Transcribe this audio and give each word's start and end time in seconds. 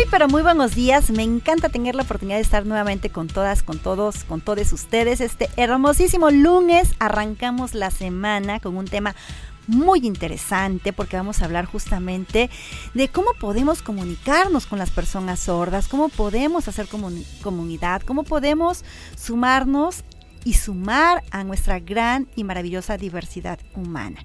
Muy 0.00 0.08
pero 0.10 0.28
muy 0.28 0.40
buenos 0.40 0.74
días. 0.74 1.10
Me 1.10 1.22
encanta 1.22 1.68
tener 1.68 1.94
la 1.94 2.04
oportunidad 2.04 2.36
de 2.36 2.42
estar 2.42 2.64
nuevamente 2.64 3.10
con 3.10 3.28
todas, 3.28 3.62
con 3.62 3.78
todos, 3.78 4.24
con 4.24 4.40
todos 4.40 4.72
ustedes. 4.72 5.20
Este 5.20 5.50
hermosísimo 5.56 6.30
lunes 6.30 6.94
arrancamos 6.98 7.74
la 7.74 7.90
semana 7.90 8.60
con 8.60 8.78
un 8.78 8.86
tema 8.86 9.14
muy 9.66 10.06
interesante 10.06 10.94
porque 10.94 11.18
vamos 11.18 11.42
a 11.42 11.44
hablar 11.44 11.66
justamente 11.66 12.48
de 12.94 13.08
cómo 13.08 13.34
podemos 13.38 13.82
comunicarnos 13.82 14.64
con 14.64 14.78
las 14.78 14.88
personas 14.88 15.40
sordas, 15.40 15.86
cómo 15.86 16.08
podemos 16.08 16.66
hacer 16.66 16.88
comunidad, 17.42 18.00
cómo 18.00 18.22
podemos 18.22 18.86
sumarnos 19.18 20.02
y 20.44 20.54
sumar 20.54 21.22
a 21.30 21.44
nuestra 21.44 21.78
gran 21.78 22.26
y 22.36 22.44
maravillosa 22.44 22.96
diversidad 22.96 23.58
humana. 23.74 24.20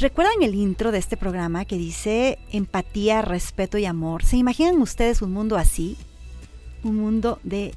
¿Recuerdan 0.00 0.42
el 0.42 0.54
intro 0.54 0.92
de 0.92 0.98
este 0.98 1.16
programa 1.16 1.64
que 1.64 1.76
dice 1.76 2.38
empatía, 2.52 3.20
respeto 3.20 3.78
y 3.78 3.84
amor? 3.84 4.24
¿Se 4.24 4.36
imaginan 4.36 4.80
ustedes 4.80 5.22
un 5.22 5.32
mundo 5.32 5.56
así? 5.56 5.96
Un 6.84 6.94
mundo 6.94 7.40
de 7.42 7.74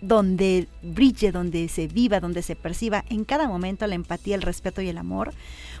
donde 0.00 0.68
brille, 0.82 1.32
donde 1.32 1.66
se 1.68 1.88
viva, 1.88 2.20
donde 2.20 2.42
se 2.42 2.54
perciba 2.54 3.04
en 3.10 3.24
cada 3.24 3.48
momento 3.48 3.88
la 3.88 3.96
empatía, 3.96 4.36
el 4.36 4.42
respeto 4.42 4.82
y 4.82 4.88
el 4.88 4.98
amor. 4.98 5.32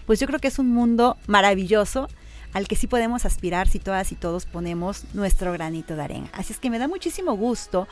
Pues 0.04 0.18
yo 0.18 0.26
creo 0.26 0.40
que 0.40 0.48
es 0.48 0.58
un 0.58 0.68
mundo 0.68 1.16
maravilloso 1.28 2.08
al 2.52 2.68
que 2.68 2.76
sí 2.76 2.86
podemos 2.86 3.24
aspirar 3.24 3.68
si 3.68 3.78
todas 3.78 4.12
y 4.12 4.14
todos 4.14 4.46
ponemos 4.46 5.04
nuestro 5.14 5.52
granito 5.52 5.96
de 5.96 6.02
arena. 6.02 6.30
Así 6.32 6.52
es 6.52 6.58
que 6.58 6.70
me 6.70 6.78
da 6.78 6.88
muchísimo 6.88 7.36
gusto 7.36 7.88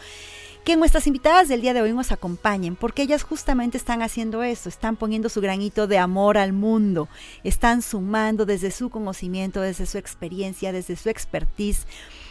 que 0.66 0.76
nuestras 0.76 1.06
invitadas 1.06 1.46
del 1.46 1.60
día 1.60 1.74
de 1.74 1.82
hoy 1.82 1.92
nos 1.92 2.10
acompañen, 2.10 2.74
porque 2.74 3.02
ellas 3.02 3.22
justamente 3.22 3.78
están 3.78 4.02
haciendo 4.02 4.42
eso, 4.42 4.68
están 4.68 4.96
poniendo 4.96 5.28
su 5.28 5.40
granito 5.40 5.86
de 5.86 5.96
amor 5.96 6.36
al 6.38 6.52
mundo, 6.52 7.08
están 7.44 7.82
sumando 7.82 8.46
desde 8.46 8.72
su 8.72 8.90
conocimiento, 8.90 9.60
desde 9.60 9.86
su 9.86 9.96
experiencia, 9.96 10.72
desde 10.72 10.96
su 10.96 11.08
expertise, 11.08 11.86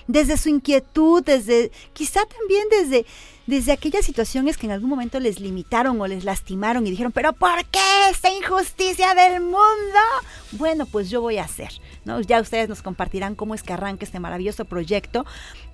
desde 0.08 0.36
su 0.36 0.50
inquietud, 0.50 1.24
desde 1.24 1.72
quizá 1.94 2.26
también 2.26 2.68
desde 2.70 3.06
desde 3.48 3.72
aquellas 3.72 4.06
situaciones 4.06 4.58
que 4.58 4.66
en 4.66 4.72
algún 4.72 4.90
momento 4.90 5.20
les 5.20 5.40
limitaron 5.40 6.00
o 6.02 6.08
les 6.08 6.24
lastimaron 6.24 6.86
y 6.86 6.90
dijeron, 6.90 7.12
pero 7.12 7.34
¿por 7.34 7.64
qué 7.66 8.10
esta 8.10 8.32
injusticia 8.32 9.14
del 9.14 9.42
mundo? 9.42 10.00
Bueno, 10.54 10.86
pues 10.86 11.10
yo 11.10 11.22
voy 11.22 11.38
a 11.38 11.44
hacer, 11.44 11.70
¿no? 12.06 12.22
Ya 12.22 12.40
ustedes 12.40 12.70
nos 12.70 12.82
compartirán 12.82 13.36
cómo 13.36 13.56
es 13.56 13.64
que 13.64 13.74
arranca 13.74 14.06
este 14.06 14.20
maravilloso 14.20 14.66
proyecto 14.66 15.26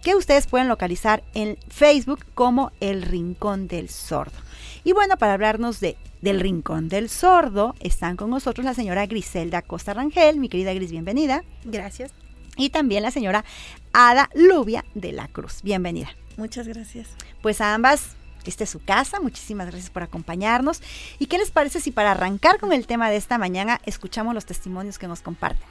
que 0.02 0.16
ustedes 0.16 0.48
pueden 0.48 0.68
localizar 0.68 1.24
en 1.34 1.58
Facebook 1.70 2.26
como 2.34 2.72
El 2.80 3.04
Rincón 3.04 3.68
del 3.68 3.90
Sordo. 3.90 4.38
Y 4.84 4.94
bueno, 4.94 5.18
para 5.18 5.34
hablarnos 5.34 5.80
de 5.80 5.98
del 6.22 6.40
Rincón 6.40 6.88
del 6.88 7.10
Sordo, 7.10 7.76
están 7.80 8.16
con 8.16 8.30
nosotros 8.30 8.64
la 8.64 8.74
señora 8.74 9.06
Griselda 9.08 9.62
Costa 9.62 9.94
Rangel. 9.94 10.38
Mi 10.38 10.50
querida 10.50 10.74
Gris, 10.74 10.92
bienvenida. 10.92 11.44
Gracias. 11.64 12.12
Y 12.58 12.70
también 12.70 13.04
la 13.04 13.12
señora 13.12 13.44
Ada 13.92 14.30
Lubia 14.36 14.86
de 14.94 15.12
la 15.12 15.28
Cruz. 15.28 15.62
Bienvenida. 15.64 16.10
Muchas 16.38 16.68
gracias. 16.68 17.10
Pues 17.42 17.60
a 17.60 17.74
ambas, 17.74 18.16
esta 18.50 18.64
es 18.64 18.70
su 18.70 18.84
casa. 18.84 19.20
Muchísimas 19.20 19.68
gracias 19.68 19.90
por 19.90 20.04
acompañarnos. 20.04 20.82
¿Y 21.20 21.28
qué 21.28 21.38
les 21.38 21.52
parece 21.52 21.80
si 21.80 21.92
para 21.92 22.12
arrancar 22.12 22.60
con 22.60 22.74
el 22.74 22.88
tema 22.88 23.10
de 23.10 23.18
esta 23.18 23.38
mañana 23.38 23.80
escuchamos 23.86 24.34
los 24.34 24.46
testimonios 24.46 24.98
que 24.98 25.08
nos 25.08 25.22
comparten? 25.22 25.68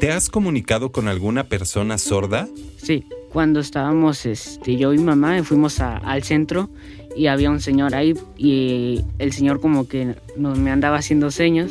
¿Te 0.00 0.12
has 0.12 0.28
comunicado 0.28 0.92
con 0.92 1.08
alguna 1.08 1.44
persona 1.44 1.98
sorda? 1.98 2.48
Sí, 2.76 3.06
cuando 3.32 3.60
estábamos 3.60 4.26
este, 4.26 4.76
yo 4.76 4.92
y 4.92 4.98
mamá 4.98 5.42
fuimos 5.44 5.80
al 5.80 6.22
centro 6.22 6.68
y 7.16 7.28
había 7.28 7.50
un 7.50 7.60
señor 7.60 7.94
ahí 7.94 8.14
y 8.36 9.04
el 9.18 9.32
señor 9.32 9.60
como 9.60 9.88
que 9.88 10.16
nos, 10.36 10.58
me 10.58 10.70
andaba 10.70 10.98
haciendo 10.98 11.30
señas, 11.30 11.70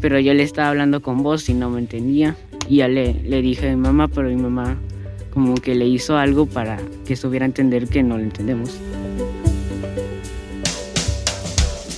pero 0.00 0.20
yo 0.20 0.34
le 0.34 0.42
estaba 0.42 0.68
hablando 0.68 1.02
con 1.02 1.22
voz 1.22 1.48
y 1.48 1.54
no 1.54 1.70
me 1.70 1.80
entendía. 1.80 2.36
Y 2.68 2.76
ya 2.76 2.88
le, 2.88 3.14
le 3.14 3.42
dije 3.42 3.68
a 3.68 3.76
mi 3.76 3.82
mamá, 3.82 4.08
pero 4.08 4.28
mi 4.28 4.36
mamá 4.36 4.78
como 5.34 5.56
que 5.56 5.74
le 5.74 5.86
hizo 5.86 6.16
algo 6.16 6.46
para 6.46 6.80
que 7.04 7.14
estuviera 7.14 7.44
a 7.44 7.48
entender 7.48 7.88
que 7.88 8.02
no 8.02 8.16
lo 8.16 8.22
entendemos. 8.22 8.70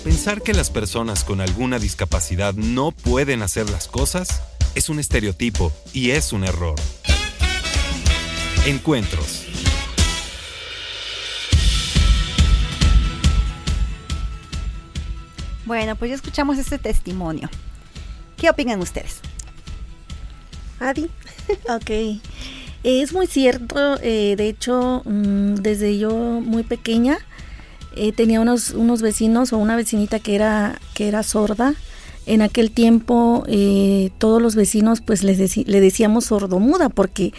Pensar 0.03 0.41
que 0.41 0.55
las 0.55 0.71
personas 0.71 1.23
con 1.23 1.41
alguna 1.41 1.79
discapacidad 1.79 2.55
no 2.55 2.91
pueden 2.91 3.43
hacer 3.43 3.69
las 3.69 3.87
cosas 3.87 4.43
es 4.75 4.89
un 4.89 4.99
estereotipo 4.99 5.73
y 5.93 6.11
es 6.11 6.33
un 6.33 6.45
error. 6.45 6.77
Encuentros. 8.67 9.47
Bueno, 15.67 15.97
pues 15.97 16.11
ya 16.11 16.15
escuchamos 16.15 16.59
este 16.59 16.79
testimonio. 16.79 17.51
¿Qué 18.37 18.49
opinan 18.49 18.81
ustedes? 18.81 19.21
Adi. 20.79 21.11
ok. 21.69 22.21
Es 22.87 23.13
muy 23.13 23.27
cierto, 23.27 23.99
eh, 24.01 24.37
de 24.37 24.49
hecho, 24.49 25.03
mm, 25.05 25.57
desde 25.57 25.99
yo 25.99 26.15
muy 26.15 26.63
pequeña 26.63 27.19
eh, 27.97 28.13
tenía 28.13 28.41
unos, 28.41 28.71
unos 28.71 29.03
vecinos 29.03 29.53
o 29.53 29.59
una 29.59 29.75
vecinita 29.75 30.21
que 30.21 30.37
era, 30.37 30.81
que 30.95 31.09
era 31.09 31.25
sorda. 31.25 31.75
En 32.27 32.43
aquel 32.43 32.71
tiempo 32.71 33.43
eh, 33.49 34.11
todos 34.19 34.41
los 34.41 34.55
vecinos 34.55 35.01
pues 35.01 35.25
les 35.25 35.57
le 35.67 35.81
decíamos 35.81 36.27
sordomuda 36.27 36.89
porque 36.89 37.33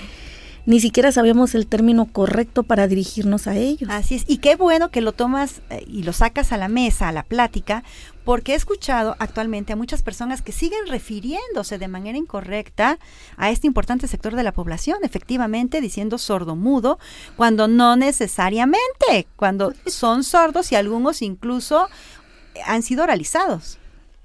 ni 0.68 0.82
siquiera 0.82 1.14
sabíamos 1.14 1.56
el 1.56 1.66
término 1.66 2.12
correcto 2.12 2.64
para 2.64 2.88
dirigirnos 2.88 3.48
a 3.48 3.56
ellos. 3.56 3.90
Así 3.90 4.16
es, 4.16 4.26
y 4.28 4.40
qué 4.40 4.58
bueno 4.58 4.92
que 4.92 5.00
lo 5.00 5.14
tomas 5.14 5.62
y 5.88 6.04
lo 6.04 6.12
sacas 6.12 6.52
a 6.52 6.58
la 6.58 6.68
mesa, 6.68 7.08
a 7.08 7.14
la 7.14 7.24
plática, 7.24 7.86
porque 8.26 8.52
he 8.52 8.56
escuchado 8.56 9.16
actualmente 9.20 9.72
a 9.72 9.78
muchas 9.78 10.02
personas 10.02 10.42
que 10.42 10.52
siguen 10.52 10.86
refiriéndose 10.88 11.78
de 11.78 11.88
manera 11.88 12.18
incorrecta 12.18 13.00
a 13.38 13.50
este 13.50 13.66
importante 13.66 14.10
sector 14.10 14.36
de 14.36 14.44
la 14.44 14.52
población, 14.52 14.98
efectivamente 15.04 15.80
diciendo 15.80 16.18
sordo-mudo, 16.18 17.00
cuando 17.38 17.70
no 17.70 17.96
necesariamente, 17.96 19.26
cuando 19.38 19.74
son 19.86 20.26
sordos 20.26 20.74
y 20.74 20.76
algunos 20.76 21.22
incluso 21.22 21.88
han 22.66 22.84
sido 22.84 23.04
oralizados. 23.04 23.78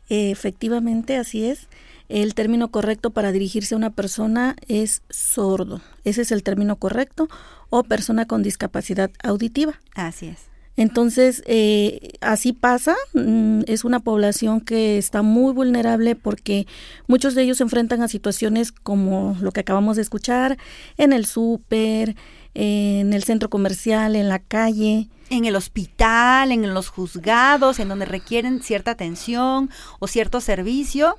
Efectivamente, 0.08 1.16
así 1.16 1.47
es. 1.47 1.69
El 2.12 2.34
término 2.34 2.71
correcto 2.71 3.09
para 3.09 3.33
dirigirse 3.33 3.75
a 3.75 3.78
una 3.78 3.89
persona 3.89 4.55
es 4.69 5.00
sordo. 5.09 5.81
Ese 6.05 6.21
es 6.21 6.31
el 6.31 6.43
término 6.43 6.77
correcto 6.77 7.27
o 7.71 7.84
persona 7.84 8.27
con 8.27 8.43
discapacidad 8.43 9.11
auditiva. 9.23 9.81
Así 9.95 10.27
es. 10.27 10.41
Entonces, 10.77 11.43
eh, 11.47 12.12
así 12.21 12.53
pasa, 12.53 12.97
mm, 13.15 13.62
es 13.67 13.84
una 13.84 14.00
población 14.00 14.61
que 14.61 14.99
está 14.99 15.23
muy 15.23 15.55
vulnerable 15.55 16.14
porque 16.14 16.67
muchos 17.06 17.35
de 17.35 17.44
ellos 17.44 17.56
se 17.56 17.62
enfrentan 17.62 18.03
a 18.03 18.09
situaciones 18.09 18.73
como 18.73 19.35
lo 19.41 19.50
que 19.53 19.61
acabamos 19.61 19.97
de 19.97 20.03
escuchar, 20.03 20.58
en 20.99 21.15
el 21.15 21.25
súper, 21.25 22.15
en 22.53 23.15
el 23.15 23.23
centro 23.23 23.49
comercial, 23.49 24.17
en 24.17 24.29
la 24.29 24.38
calle. 24.38 25.08
En 25.31 25.47
el 25.47 25.56
hospital, 25.56 26.53
en 26.53 26.75
los 26.75 26.91
juzgados, 26.91 27.79
en 27.79 27.88
donde 27.88 28.05
requieren 28.05 28.62
cierta 28.62 28.91
atención 28.91 29.70
o 29.99 30.06
cierto 30.06 30.43
servicio 30.43 31.17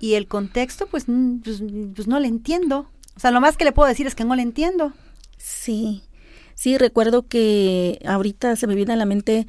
y 0.00 0.14
el 0.14 0.26
contexto, 0.26 0.86
pues, 0.86 1.06
pues, 1.42 1.62
pues 1.94 2.08
no 2.08 2.20
le 2.20 2.28
entiendo. 2.28 2.88
O 3.16 3.20
sea, 3.20 3.30
lo 3.30 3.40
más 3.40 3.56
que 3.56 3.64
le 3.64 3.72
puedo 3.72 3.88
decir 3.88 4.06
es 4.06 4.14
que 4.14 4.24
no 4.24 4.34
le 4.34 4.42
entiendo. 4.42 4.92
Sí. 5.38 6.02
Sí, 6.54 6.78
recuerdo 6.78 7.26
que 7.26 8.00
ahorita 8.06 8.56
se 8.56 8.66
me 8.66 8.74
viene 8.74 8.94
a 8.94 8.96
la 8.96 9.04
mente 9.04 9.46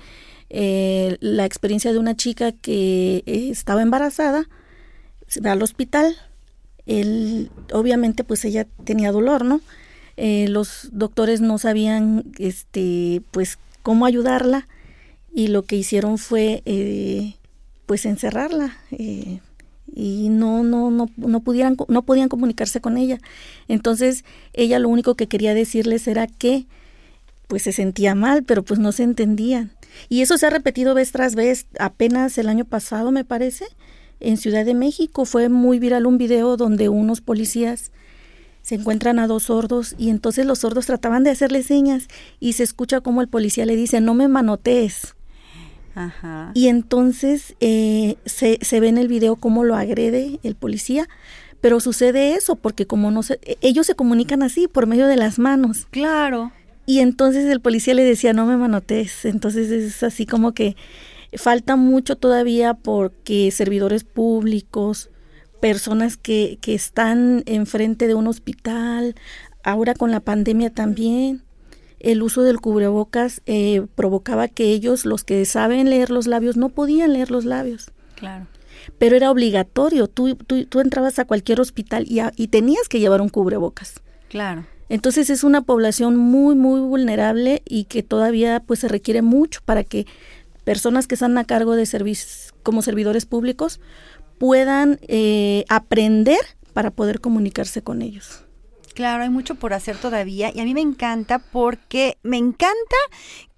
eh, 0.49 1.17
la 1.19 1.45
experiencia 1.45 1.91
de 1.91 1.99
una 1.99 2.15
chica 2.15 2.51
que 2.51 3.23
eh, 3.25 3.49
estaba 3.49 3.81
embarazada, 3.81 4.49
se 5.27 5.41
va 5.41 5.53
al 5.53 5.61
hospital, 5.61 6.15
él, 6.85 7.49
obviamente 7.73 8.23
pues 8.23 8.45
ella 8.45 8.65
tenía 8.85 9.11
dolor, 9.11 9.43
¿no? 9.43 9.61
Eh, 10.15 10.47
los 10.47 10.89
doctores 10.91 11.41
no 11.41 11.57
sabían, 11.57 12.23
este, 12.39 13.21
pues 13.31 13.57
cómo 13.83 14.05
ayudarla 14.05 14.67
y 15.33 15.47
lo 15.47 15.63
que 15.63 15.75
hicieron 15.75 16.17
fue 16.17 16.63
pues 17.85 18.05
encerrarla. 18.05 18.77
Y 19.95 20.29
no, 20.29 20.63
no, 20.63 20.91
no, 20.91 21.09
no, 21.15 21.39
pudieran, 21.41 21.77
no 21.87 22.01
podían 22.03 22.29
comunicarse 22.29 22.81
con 22.81 22.97
ella. 22.97 23.19
Entonces 23.67 24.25
ella 24.53 24.79
lo 24.79 24.89
único 24.89 25.15
que 25.15 25.27
quería 25.27 25.53
decirles 25.53 26.07
era 26.07 26.27
que 26.27 26.65
pues 27.47 27.63
se 27.63 27.71
sentía 27.71 28.13
mal, 28.13 28.43
pero 28.43 28.63
pues 28.63 28.79
no 28.79 28.91
se 28.91 29.03
entendían. 29.03 29.71
Y 30.09 30.21
eso 30.21 30.37
se 30.37 30.45
ha 30.45 30.49
repetido 30.49 30.93
vez 30.93 31.11
tras 31.11 31.35
vez, 31.35 31.65
apenas 31.79 32.37
el 32.37 32.49
año 32.49 32.65
pasado 32.65 33.11
me 33.11 33.23
parece, 33.25 33.65
en 34.19 34.37
Ciudad 34.37 34.65
de 34.65 34.73
México 34.73 35.25
fue 35.25 35.49
muy 35.49 35.79
viral 35.79 36.05
un 36.05 36.17
video 36.17 36.57
donde 36.57 36.89
unos 36.89 37.21
policías 37.21 37.91
se 38.61 38.75
encuentran 38.75 39.19
a 39.19 39.27
dos 39.27 39.43
sordos 39.43 39.95
y 39.97 40.09
entonces 40.09 40.45
los 40.45 40.59
sordos 40.59 40.87
trataban 40.87 41.23
de 41.23 41.29
hacerle 41.29 41.63
señas 41.63 42.07
y 42.39 42.53
se 42.53 42.63
escucha 42.63 42.99
como 42.99 43.21
el 43.21 43.29
policía 43.29 43.65
le 43.65 43.75
dice, 43.75 44.01
no 44.01 44.13
me 44.13 44.27
manotees. 44.27 45.15
Ajá. 45.97 46.51
Y 46.53 46.67
entonces 46.67 47.55
eh, 47.59 48.17
se, 48.25 48.59
se 48.61 48.79
ve 48.79 48.87
en 48.87 48.99
el 48.99 49.07
video 49.07 49.35
cómo 49.35 49.63
lo 49.63 49.75
agrede 49.75 50.39
el 50.43 50.55
policía, 50.55 51.07
pero 51.59 51.79
sucede 51.79 52.35
eso 52.35 52.55
porque 52.55 52.85
como 52.85 53.09
no 53.09 53.23
se, 53.23 53.39
ellos 53.61 53.87
se 53.87 53.95
comunican 53.95 54.43
así 54.43 54.67
por 54.67 54.85
medio 54.85 55.07
de 55.07 55.17
las 55.17 55.39
manos. 55.39 55.87
Claro. 55.89 56.51
Y 56.85 56.99
entonces 56.99 57.45
el 57.45 57.61
policía 57.61 57.95
le 57.95 58.03
decía, 58.03 58.31
no 58.31 58.45
me 58.45 58.57
manotes. 58.57 59.25
Entonces 59.25 59.71
es 59.71 60.03
así 60.03 60.27
como 60.27 60.53
que 60.53 60.75
falta 61.33 61.75
mucho 61.75 62.15
todavía 62.15 62.75
porque 62.75 63.49
servidores 63.49 64.03
públicos, 64.03 65.09
personas 65.59 66.15
que, 66.15 66.59
que 66.61 66.75
están 66.75 67.41
enfrente 67.47 68.07
de 68.07 68.13
un 68.13 68.27
hospital, 68.27 69.15
ahora 69.63 69.95
con 69.95 70.11
la 70.11 70.19
pandemia 70.19 70.69
también, 70.69 71.43
el 71.99 72.21
uso 72.21 72.43
del 72.43 72.59
cubrebocas 72.59 73.41
eh, 73.45 73.85
provocaba 73.95 74.47
que 74.47 74.65
ellos, 74.65 75.05
los 75.05 75.23
que 75.23 75.43
saben 75.45 75.89
leer 75.89 76.09
los 76.09 76.27
labios, 76.27 76.57
no 76.57 76.69
podían 76.69 77.13
leer 77.13 77.31
los 77.31 77.45
labios. 77.45 77.91
Claro. 78.15 78.47
Pero 78.97 79.15
era 79.15 79.31
obligatorio, 79.31 80.07
tú, 80.07 80.35
tú, 80.35 80.65
tú 80.65 80.79
entrabas 80.79 81.19
a 81.19 81.25
cualquier 81.25 81.59
hospital 81.59 82.05
y, 82.07 82.21
y 82.35 82.47
tenías 82.47 82.87
que 82.87 82.99
llevar 82.99 83.21
un 83.21 83.29
cubrebocas. 83.29 84.01
Claro. 84.29 84.65
Entonces 84.89 85.29
es 85.29 85.43
una 85.43 85.61
población 85.61 86.15
muy, 86.15 86.55
muy 86.55 86.79
vulnerable 86.79 87.61
y 87.65 87.85
que 87.85 88.03
todavía 88.03 88.61
pues 88.65 88.79
se 88.79 88.87
requiere 88.87 89.21
mucho 89.21 89.59
para 89.65 89.83
que 89.83 90.05
personas 90.63 91.07
que 91.07 91.15
están 91.15 91.37
a 91.37 91.43
cargo 91.43 91.75
de 91.75 91.85
servicios 91.85 92.53
como 92.63 92.81
servidores 92.81 93.25
públicos 93.25 93.79
puedan 94.37 94.99
eh, 95.07 95.65
aprender 95.67 96.39
para 96.73 96.91
poder 96.91 97.19
comunicarse 97.19 97.81
con 97.81 98.01
ellos. 98.01 98.46
Claro, 98.97 99.21
hay 99.21 99.29
mucho 99.29 99.53
por 99.53 99.75
hacer 99.75 99.95
todavía 99.95 100.51
y 100.51 100.59
a 100.59 100.63
mí 100.63 100.73
me 100.73 100.81
encanta 100.81 101.37
porque 101.37 102.17
me 102.23 102.37
encanta 102.37 102.95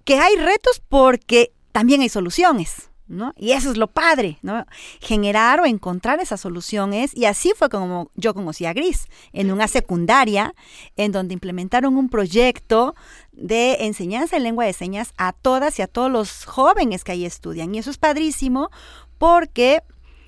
que 0.04 0.18
hay 0.18 0.36
retos 0.36 0.82
porque 0.86 1.54
también 1.72 2.02
hay 2.02 2.10
soluciones. 2.10 2.90
Y 3.36 3.52
eso 3.52 3.70
es 3.70 3.78
lo 3.78 3.86
padre, 3.86 4.36
¿no? 4.42 4.66
Generar 5.00 5.60
o 5.60 5.64
encontrar 5.64 6.20
esas 6.20 6.42
soluciones. 6.42 7.16
Y 7.16 7.24
así 7.24 7.54
fue 7.56 7.70
como 7.70 8.10
yo 8.16 8.34
conocí 8.34 8.66
a 8.66 8.74
Gris, 8.74 9.06
en 9.32 9.50
una 9.50 9.66
secundaria, 9.66 10.52
en 10.96 11.10
donde 11.10 11.32
implementaron 11.32 11.96
un 11.96 12.10
proyecto 12.10 12.94
de 13.32 13.86
enseñanza 13.86 14.36
en 14.36 14.42
lengua 14.42 14.66
de 14.66 14.74
señas 14.74 15.14
a 15.16 15.32
todas 15.32 15.78
y 15.78 15.82
a 15.82 15.88
todos 15.88 16.10
los 16.10 16.44
jóvenes 16.44 17.02
que 17.02 17.12
ahí 17.12 17.24
estudian. 17.24 17.74
Y 17.74 17.78
eso 17.78 17.90
es 17.90 17.96
padrísimo 17.96 18.68
porque 19.16 19.82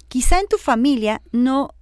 quizá 0.09 0.41
en 0.41 0.49
tu 0.49 0.57
familia 0.57 1.21
no 1.33 1.75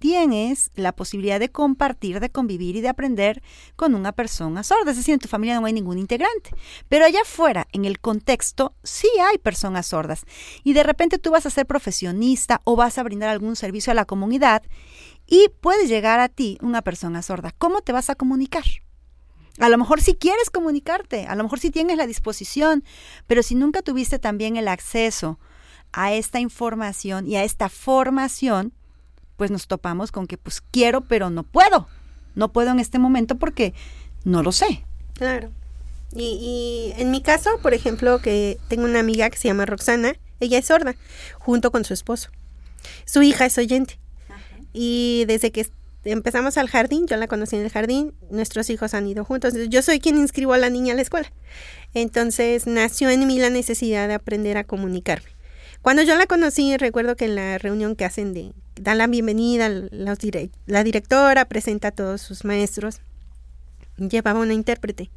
tienes 0.00 0.72
la 0.74 0.92
posibilidad 0.92 1.38
de 1.38 1.50
compartir, 1.50 2.18
de 2.18 2.30
convivir 2.30 2.74
y 2.74 2.80
de 2.80 2.88
aprender 2.88 3.42
con 3.76 3.94
una 3.94 4.12
persona 4.12 4.64
sorda. 4.64 4.90
Es 4.90 4.96
decir, 4.96 5.12
en 5.12 5.20
tu 5.20 5.28
familia 5.28 5.60
no 5.60 5.66
hay 5.66 5.74
ningún 5.74 5.98
integrante. 5.98 6.50
Pero 6.88 7.04
allá 7.04 7.20
afuera, 7.20 7.68
en 7.72 7.84
el 7.84 8.00
contexto, 8.00 8.74
sí 8.82 9.08
hay 9.22 9.38
personas 9.38 9.86
sordas. 9.86 10.24
Y 10.64 10.72
de 10.72 10.82
repente 10.82 11.18
tú 11.18 11.30
vas 11.30 11.46
a 11.46 11.50
ser 11.50 11.66
profesionista 11.66 12.62
o 12.64 12.74
vas 12.74 12.98
a 12.98 13.02
brindar 13.02 13.28
algún 13.28 13.54
servicio 13.54 13.92
a 13.92 13.94
la 13.94 14.06
comunidad 14.06 14.62
y 15.26 15.50
puede 15.60 15.86
llegar 15.86 16.18
a 16.18 16.30
ti 16.30 16.58
una 16.62 16.82
persona 16.82 17.22
sorda. 17.22 17.52
¿Cómo 17.56 17.82
te 17.82 17.92
vas 17.92 18.08
a 18.08 18.14
comunicar? 18.14 18.64
A 19.58 19.68
lo 19.68 19.76
mejor 19.76 20.00
si 20.00 20.12
sí 20.12 20.16
quieres 20.16 20.48
comunicarte, 20.48 21.26
a 21.26 21.34
lo 21.34 21.42
mejor 21.42 21.60
si 21.60 21.68
sí 21.68 21.72
tienes 21.72 21.98
la 21.98 22.06
disposición, 22.06 22.82
pero 23.26 23.42
si 23.42 23.54
nunca 23.54 23.82
tuviste 23.82 24.18
también 24.18 24.56
el 24.56 24.66
acceso 24.66 25.38
a 25.92 26.14
esta 26.14 26.40
información 26.40 27.28
y 27.28 27.36
a 27.36 27.44
esta 27.44 27.68
formación, 27.68 28.72
pues 29.40 29.50
nos 29.50 29.68
topamos 29.68 30.12
con 30.12 30.26
que 30.26 30.36
pues 30.36 30.60
quiero, 30.60 31.00
pero 31.00 31.30
no 31.30 31.44
puedo. 31.44 31.88
No 32.34 32.52
puedo 32.52 32.72
en 32.72 32.78
este 32.78 32.98
momento 32.98 33.38
porque 33.38 33.72
no 34.22 34.42
lo 34.42 34.52
sé. 34.52 34.84
Claro. 35.14 35.50
Y, 36.14 36.92
en 36.98 37.10
mi 37.10 37.22
caso, 37.22 37.48
por 37.62 37.72
ejemplo, 37.72 38.20
que 38.20 38.58
tengo 38.68 38.84
una 38.84 39.00
amiga 39.00 39.30
que 39.30 39.38
se 39.38 39.48
llama 39.48 39.64
Roxana, 39.64 40.12
ella 40.40 40.58
es 40.58 40.66
sorda, 40.66 40.94
junto 41.38 41.72
con 41.72 41.86
su 41.86 41.94
esposo. 41.94 42.28
Su 43.06 43.22
hija 43.22 43.46
es 43.46 43.56
oyente. 43.56 43.98
Y 44.74 45.24
desde 45.26 45.52
que 45.52 45.66
empezamos 46.04 46.58
al 46.58 46.68
jardín, 46.68 47.06
yo 47.06 47.16
la 47.16 47.26
conocí 47.26 47.56
en 47.56 47.62
el 47.62 47.70
jardín, 47.70 48.12
nuestros 48.30 48.68
hijos 48.68 48.92
han 48.92 49.08
ido 49.08 49.24
juntos. 49.24 49.54
Yo 49.70 49.80
soy 49.80 50.00
quien 50.00 50.18
inscribo 50.18 50.52
a 50.52 50.58
la 50.58 50.68
niña 50.68 50.92
a 50.92 50.96
la 50.96 51.02
escuela. 51.02 51.32
Entonces 51.94 52.66
nació 52.66 53.08
en 53.08 53.26
mí 53.26 53.38
la 53.38 53.48
necesidad 53.48 54.06
de 54.06 54.12
aprender 54.12 54.58
a 54.58 54.64
comunicarme. 54.64 55.30
Cuando 55.80 56.02
yo 56.02 56.14
la 56.16 56.26
conocí, 56.26 56.76
recuerdo 56.76 57.16
que 57.16 57.24
en 57.24 57.36
la 57.36 57.56
reunión 57.56 57.96
que 57.96 58.04
hacen 58.04 58.34
de, 58.34 58.52
dan 58.80 58.98
la 58.98 59.06
bienvenida, 59.06 59.68
la 59.68 60.84
directora 60.84 61.44
presenta 61.44 61.88
a 61.88 61.90
todos 61.90 62.22
sus 62.22 62.44
maestros, 62.44 63.00
llevaba 63.96 64.40
una 64.40 64.54
intérprete. 64.54 65.10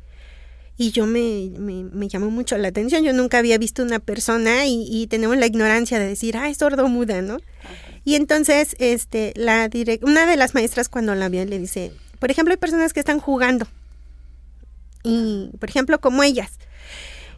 Y 0.75 0.91
yo 0.91 1.05
me, 1.05 1.51
me, 1.59 2.07
llamó 2.07 2.31
mucho 2.31 2.57
la 2.57 2.69
atención, 2.69 3.03
yo 3.03 3.13
nunca 3.13 3.37
había 3.37 3.57
visto 3.59 3.83
una 3.83 3.99
persona 3.99 4.65
y, 4.65 5.07
tenemos 5.07 5.37
la 5.37 5.45
ignorancia 5.45 5.99
de 5.99 6.07
decir, 6.07 6.35
ah, 6.35 6.49
es 6.49 6.57
sordo 6.57 6.87
muda, 6.87 7.21
¿no? 7.21 7.37
Y 8.03 8.15
entonces, 8.15 8.75
este, 8.79 9.33
la 9.35 9.69
una 10.01 10.25
de 10.25 10.35
las 10.35 10.55
maestras 10.55 10.89
cuando 10.89 11.13
la 11.15 11.29
vio 11.29 11.45
le 11.45 11.59
dice, 11.59 11.91
por 12.19 12.31
ejemplo, 12.31 12.53
hay 12.53 12.57
personas 12.57 12.91
que 12.91 12.99
están 12.99 13.19
jugando. 13.19 13.67
Y, 15.03 15.51
por 15.59 15.69
ejemplo, 15.69 16.01
como 16.01 16.23
ellas 16.23 16.51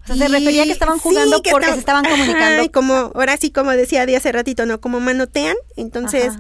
se 0.06 0.28
refería 0.28 0.63
a 0.63 0.66
que 0.66 0.72
estaban 0.72 1.00
jugando 1.00 1.42
porque 1.42 1.72
se 1.72 1.80
estaban 1.80 2.06
comunicando. 2.06 2.72
como, 2.72 2.94
ahora 3.16 3.38
sí, 3.38 3.52
como 3.52 3.72
decía 3.72 4.06
de 4.06 4.16
hace 4.16 4.31
ratito, 4.31 4.66
¿no? 4.66 4.80
Como 4.80 5.00
manotean. 5.00 5.56
Entonces, 5.75 6.34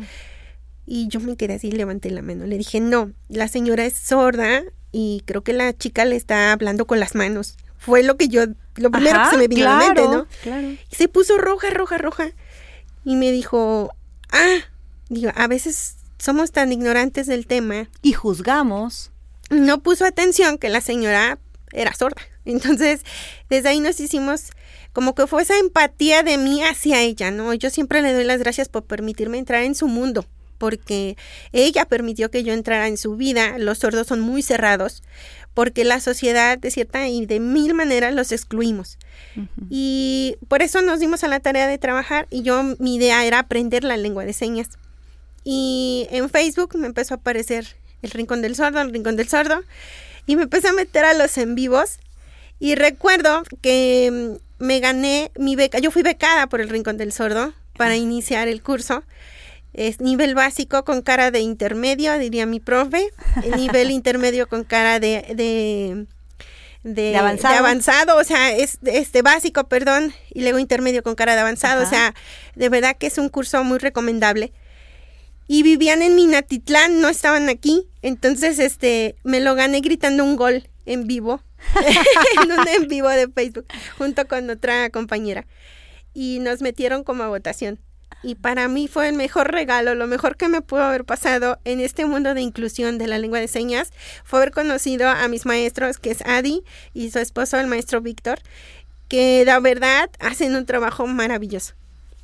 y 0.85 1.07
yo 1.07 1.19
me 1.19 1.35
quedé 1.35 1.55
así, 1.55 1.71
levanté 1.71 2.11
la 2.11 2.21
mano. 2.21 2.45
Le 2.45 2.57
dije, 2.57 2.79
no, 2.79 3.11
la 3.29 3.47
señora 3.47 3.85
es 3.85 3.97
sorda 3.97 4.63
y 4.91 5.23
creo 5.25 5.43
que 5.43 5.53
la 5.53 5.75
chica 5.75 6.05
le 6.05 6.15
está 6.15 6.51
hablando 6.51 6.85
con 6.85 6.99
las 6.99 7.15
manos. 7.15 7.57
Fue 7.77 8.03
lo 8.03 8.17
que 8.17 8.27
yo, 8.27 8.45
lo 8.75 8.91
primero 8.91 9.23
que 9.23 9.29
se 9.31 9.37
me 9.37 9.47
vino 9.47 9.69
a 9.69 9.77
la 9.77 9.85
mente, 9.85 10.01
¿no? 10.03 10.27
Claro. 10.43 10.67
Y 10.69 10.95
se 10.95 11.07
puso 11.07 11.37
roja, 11.37 11.69
roja, 11.69 11.97
roja. 11.97 12.31
Y 13.03 13.15
me 13.15 13.31
dijo, 13.31 13.93
ah, 14.31 14.57
digo, 15.09 15.31
a 15.35 15.47
veces 15.47 15.97
somos 16.17 16.51
tan 16.51 16.71
ignorantes 16.71 17.27
del 17.27 17.45
tema. 17.45 17.89
Y 18.01 18.13
juzgamos. 18.13 19.11
No 19.49 19.81
puso 19.81 20.05
atención 20.05 20.57
que 20.57 20.69
la 20.69 20.81
señora 20.81 21.39
era 21.71 21.93
sorda. 21.93 22.21
Entonces, 22.45 23.01
desde 23.49 23.69
ahí 23.69 23.79
nos 23.79 23.99
hicimos 23.99 24.51
como 24.93 25.13
que 25.13 25.27
fue 25.27 25.41
esa 25.41 25.57
empatía 25.57 26.23
de 26.23 26.37
mí 26.37 26.63
hacia 26.63 27.01
ella, 27.01 27.29
¿no? 27.29 27.53
Yo 27.53 27.69
siempre 27.69 28.01
le 28.01 28.13
doy 28.13 28.23
las 28.23 28.39
gracias 28.39 28.69
por 28.69 28.85
permitirme 28.85 29.37
entrar 29.37 29.63
en 29.63 29.75
su 29.75 29.87
mundo, 29.87 30.25
porque 30.57 31.17
ella 31.51 31.85
permitió 31.85 32.31
que 32.31 32.43
yo 32.43 32.53
entrara 32.53 32.87
en 32.87 32.97
su 32.97 33.17
vida. 33.17 33.57
Los 33.57 33.79
sordos 33.79 34.07
son 34.07 34.21
muy 34.21 34.41
cerrados, 34.41 35.03
porque 35.53 35.83
la 35.83 35.99
sociedad 35.99 36.57
de 36.57 36.71
cierta 36.71 37.07
y 37.07 37.25
de 37.25 37.39
mil 37.39 37.73
maneras 37.73 38.13
los 38.13 38.31
excluimos. 38.31 38.97
Y 39.69 40.37
por 40.47 40.61
eso 40.61 40.81
nos 40.81 41.01
dimos 41.01 41.25
a 41.25 41.27
la 41.27 41.41
tarea 41.41 41.67
de 41.67 41.77
trabajar 41.77 42.27
y 42.29 42.41
yo 42.43 42.63
mi 42.79 42.95
idea 42.95 43.25
era 43.25 43.39
aprender 43.39 43.83
la 43.83 43.97
lengua 43.97 44.23
de 44.23 44.31
señas. 44.31 44.69
Y 45.43 46.07
en 46.09 46.29
Facebook 46.29 46.77
me 46.77 46.87
empezó 46.87 47.15
a 47.15 47.17
aparecer 47.17 47.75
el 48.01 48.11
Rincón 48.11 48.41
del 48.41 48.55
Sordo, 48.55 48.79
el 48.79 48.93
Rincón 48.93 49.15
del 49.15 49.27
Sordo, 49.27 49.61
y 50.25 50.35
me 50.35 50.43
empecé 50.43 50.69
a 50.69 50.73
meter 50.73 51.05
a 51.05 51.13
los 51.13 51.37
en 51.37 51.55
vivos 51.55 51.99
y 52.59 52.75
recuerdo 52.75 53.43
que 53.61 54.37
mm, 54.59 54.63
me 54.63 54.79
gané 54.79 55.31
mi 55.37 55.55
beca, 55.55 55.79
yo 55.79 55.91
fui 55.91 56.03
becada 56.03 56.47
por 56.47 56.61
el 56.61 56.69
Rincón 56.69 56.97
del 56.97 57.11
Sordo 57.11 57.53
para 57.77 57.95
iniciar 57.95 58.47
el 58.47 58.61
curso. 58.61 59.03
Es 59.73 59.99
nivel 59.99 60.35
básico 60.35 60.85
con 60.85 61.01
cara 61.01 61.31
de 61.31 61.41
intermedio, 61.41 62.17
diría 62.17 62.45
mi 62.45 62.61
profe. 62.61 63.09
nivel 63.57 63.91
intermedio 63.91 64.47
con 64.47 64.63
cara 64.63 64.99
de, 64.99 65.33
de 65.35 66.07
de, 66.85 67.17
avanzado. 67.17 67.57
avanzado. 67.57 68.17
o 68.17 68.23
sea, 68.23 68.55
es 68.55 68.77
este 68.85 69.21
básico, 69.21 69.67
perdón, 69.67 70.13
y 70.33 70.41
luego 70.41 70.59
intermedio 70.59 71.03
con 71.03 71.15
cara 71.15 71.33
de 71.33 71.41
avanzado, 71.41 71.83
o 71.83 71.89
sea, 71.89 72.13
de 72.55 72.69
verdad 72.69 72.95
que 72.95 73.07
es 73.07 73.17
un 73.17 73.27
curso 73.27 73.63
muy 73.63 73.79
recomendable. 73.79 74.53
Y 75.47 75.63
vivían 75.63 76.01
en 76.01 76.15
Minatitlán, 76.15 77.01
no 77.01 77.09
estaban 77.09 77.49
aquí, 77.49 77.87
entonces 78.01 78.59
este 78.59 79.15
me 79.23 79.39
lo 79.41 79.55
gané 79.55 79.81
gritando 79.81 80.23
un 80.23 80.35
gol 80.35 80.69
en 80.85 81.07
vivo 81.07 81.41
en 82.43 82.51
un 82.51 82.67
en 82.67 82.87
vivo 82.87 83.09
de 83.09 83.27
Facebook 83.27 83.65
junto 83.97 84.27
con 84.27 84.49
otra 84.49 84.89
compañera 84.89 85.45
y 86.13 86.39
nos 86.39 86.61
metieron 86.61 87.03
como 87.03 87.23
a 87.23 87.27
votación. 87.27 87.79
Y 88.23 88.35
para 88.35 88.67
mí 88.67 88.87
fue 88.87 89.09
el 89.09 89.15
mejor 89.15 89.51
regalo, 89.51 89.93
lo 89.93 90.07
mejor 90.07 90.35
que 90.35 90.47
me 90.47 90.61
pudo 90.61 90.83
haber 90.83 91.05
pasado 91.05 91.59
en 91.63 91.79
este 91.79 92.05
mundo 92.05 92.33
de 92.33 92.41
inclusión 92.41 92.97
de 92.97 93.07
la 93.07 93.19
lengua 93.19 93.39
de 93.39 93.47
señas 93.47 93.91
fue 94.23 94.39
haber 94.39 94.51
conocido 94.51 95.07
a 95.09 95.27
mis 95.27 95.45
maestros, 95.45 95.99
que 95.99 96.09
es 96.09 96.25
Adi 96.25 96.63
y 96.93 97.11
su 97.11 97.19
esposo, 97.19 97.59
el 97.59 97.67
maestro 97.67 98.01
Víctor, 98.01 98.39
que 99.09 99.43
la 99.45 99.59
verdad 99.59 100.09
hacen 100.19 100.55
un 100.55 100.65
trabajo 100.65 101.05
maravilloso. 101.05 101.75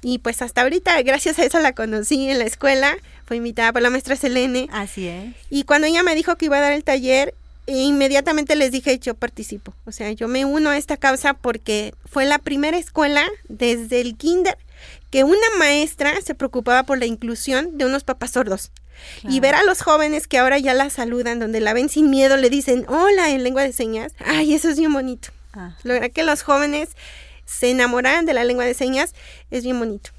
Y 0.02 0.18
pues 0.18 0.42
hasta 0.42 0.62
ahorita, 0.64 1.00
gracias 1.04 1.38
a 1.38 1.44
eso 1.46 1.60
la 1.60 1.74
conocí 1.74 2.30
en 2.30 2.40
la 2.40 2.46
escuela, 2.46 2.98
fue 3.26 3.38
invitada 3.38 3.72
por 3.72 3.84
la 3.84 3.92
maestra 3.92 4.16
Selene. 4.16 4.68
Así 4.72 5.08
es. 5.08 5.36
Y 5.52 5.64
cuando 5.64 5.86
ella 5.86 6.02
me 6.02 6.16
dijo 6.16 6.36
que 6.38 6.46
iba 6.46 6.58
a 6.58 6.62
dar 6.62 6.74
el 6.74 6.84
taller, 6.84 7.36
inmediatamente 7.72 8.56
les 8.56 8.72
dije, 8.72 9.00
yo 9.00 9.14
participo. 9.14 9.74
O 9.86 9.92
sea, 9.92 10.12
yo 10.12 10.28
me 10.28 10.46
uno 10.46 10.70
a 10.70 10.78
esta 10.78 10.98
causa 10.98 11.34
porque 11.34 11.94
fue 12.06 12.26
la 12.26 12.40
primera 12.40 12.78
escuela 12.78 13.26
desde 13.48 14.02
el 14.02 14.16
kinder 14.18 14.58
que 15.10 15.24
una 15.24 15.38
maestra 15.60 16.20
se 16.22 16.36
preocupaba 16.36 16.84
por 16.84 16.98
la 16.98 17.06
inclusión 17.06 17.78
de 17.78 17.86
unos 17.86 18.04
papás 18.04 18.32
sordos. 18.32 18.72
Y 19.24 19.40
ver 19.40 19.56
a 19.56 19.64
los 19.64 19.82
jóvenes 19.82 20.28
que 20.28 20.38
ahora 20.38 20.60
ya 20.60 20.76
la 20.76 20.90
saludan, 20.92 21.40
donde 21.40 21.60
la 21.60 21.74
ven 21.74 21.90
sin 21.90 22.10
miedo, 22.10 22.38
le 22.38 22.52
dicen 22.52 22.86
hola 22.88 23.32
en 23.32 23.44
lengua 23.44 23.64
de 23.64 23.74
señas. 23.74 24.14
Ay, 24.24 24.54
eso 24.54 24.70
es 24.70 24.78
bien 24.78 24.94
bonito. 24.94 25.30
Ah. 25.54 25.76
Lograr 25.84 26.12
que 26.12 26.24
los 26.24 26.44
jóvenes 26.44 26.90
se 27.46 27.72
enamoraran 27.72 28.26
de 28.26 28.34
la 28.34 28.44
lengua 28.44 28.66
de 28.66 28.74
señas 28.74 29.14
es 29.50 29.64
bien 29.64 29.80
bonito. 29.80 30.12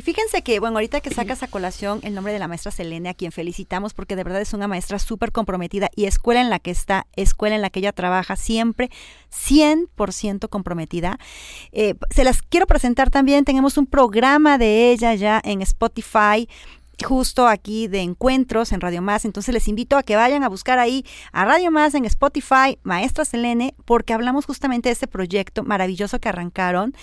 Y 0.00 0.02
fíjense 0.02 0.40
que, 0.40 0.60
bueno, 0.60 0.78
ahorita 0.78 1.02
que 1.02 1.10
sacas 1.10 1.42
a 1.42 1.46
colación 1.46 2.00
el 2.04 2.14
nombre 2.14 2.32
de 2.32 2.38
la 2.38 2.48
maestra 2.48 2.70
Selene, 2.72 3.10
a 3.10 3.12
quien 3.12 3.32
felicitamos 3.32 3.92
porque 3.92 4.16
de 4.16 4.24
verdad 4.24 4.40
es 4.40 4.54
una 4.54 4.66
maestra 4.66 4.98
súper 4.98 5.30
comprometida 5.30 5.90
y 5.94 6.06
escuela 6.06 6.40
en 6.40 6.48
la 6.48 6.58
que 6.58 6.70
está, 6.70 7.06
escuela 7.16 7.54
en 7.54 7.60
la 7.60 7.68
que 7.68 7.80
ella 7.80 7.92
trabaja, 7.92 8.34
siempre 8.36 8.88
100% 9.30 10.48
comprometida. 10.48 11.18
Eh, 11.72 11.96
se 12.08 12.24
las 12.24 12.40
quiero 12.40 12.66
presentar 12.66 13.10
también, 13.10 13.44
tenemos 13.44 13.76
un 13.76 13.86
programa 13.86 14.56
de 14.56 14.90
ella 14.90 15.14
ya 15.16 15.38
en 15.44 15.60
Spotify 15.60 16.48
justo 17.04 17.46
aquí 17.46 17.88
de 17.88 18.00
encuentros 18.00 18.72
en 18.72 18.80
Radio 18.80 19.02
Más. 19.02 19.24
Entonces 19.24 19.54
les 19.54 19.68
invito 19.68 19.96
a 19.96 20.02
que 20.02 20.16
vayan 20.16 20.44
a 20.44 20.48
buscar 20.48 20.78
ahí 20.78 21.04
a 21.32 21.44
Radio 21.44 21.70
Más 21.70 21.94
en 21.94 22.04
Spotify, 22.04 22.78
Maestra 22.82 23.24
Selene, 23.24 23.74
porque 23.84 24.12
hablamos 24.12 24.46
justamente 24.46 24.88
de 24.88 24.94
este 24.94 25.06
proyecto 25.06 25.62
maravilloso 25.62 26.20
que 26.20 26.28
arrancaron 26.28 26.94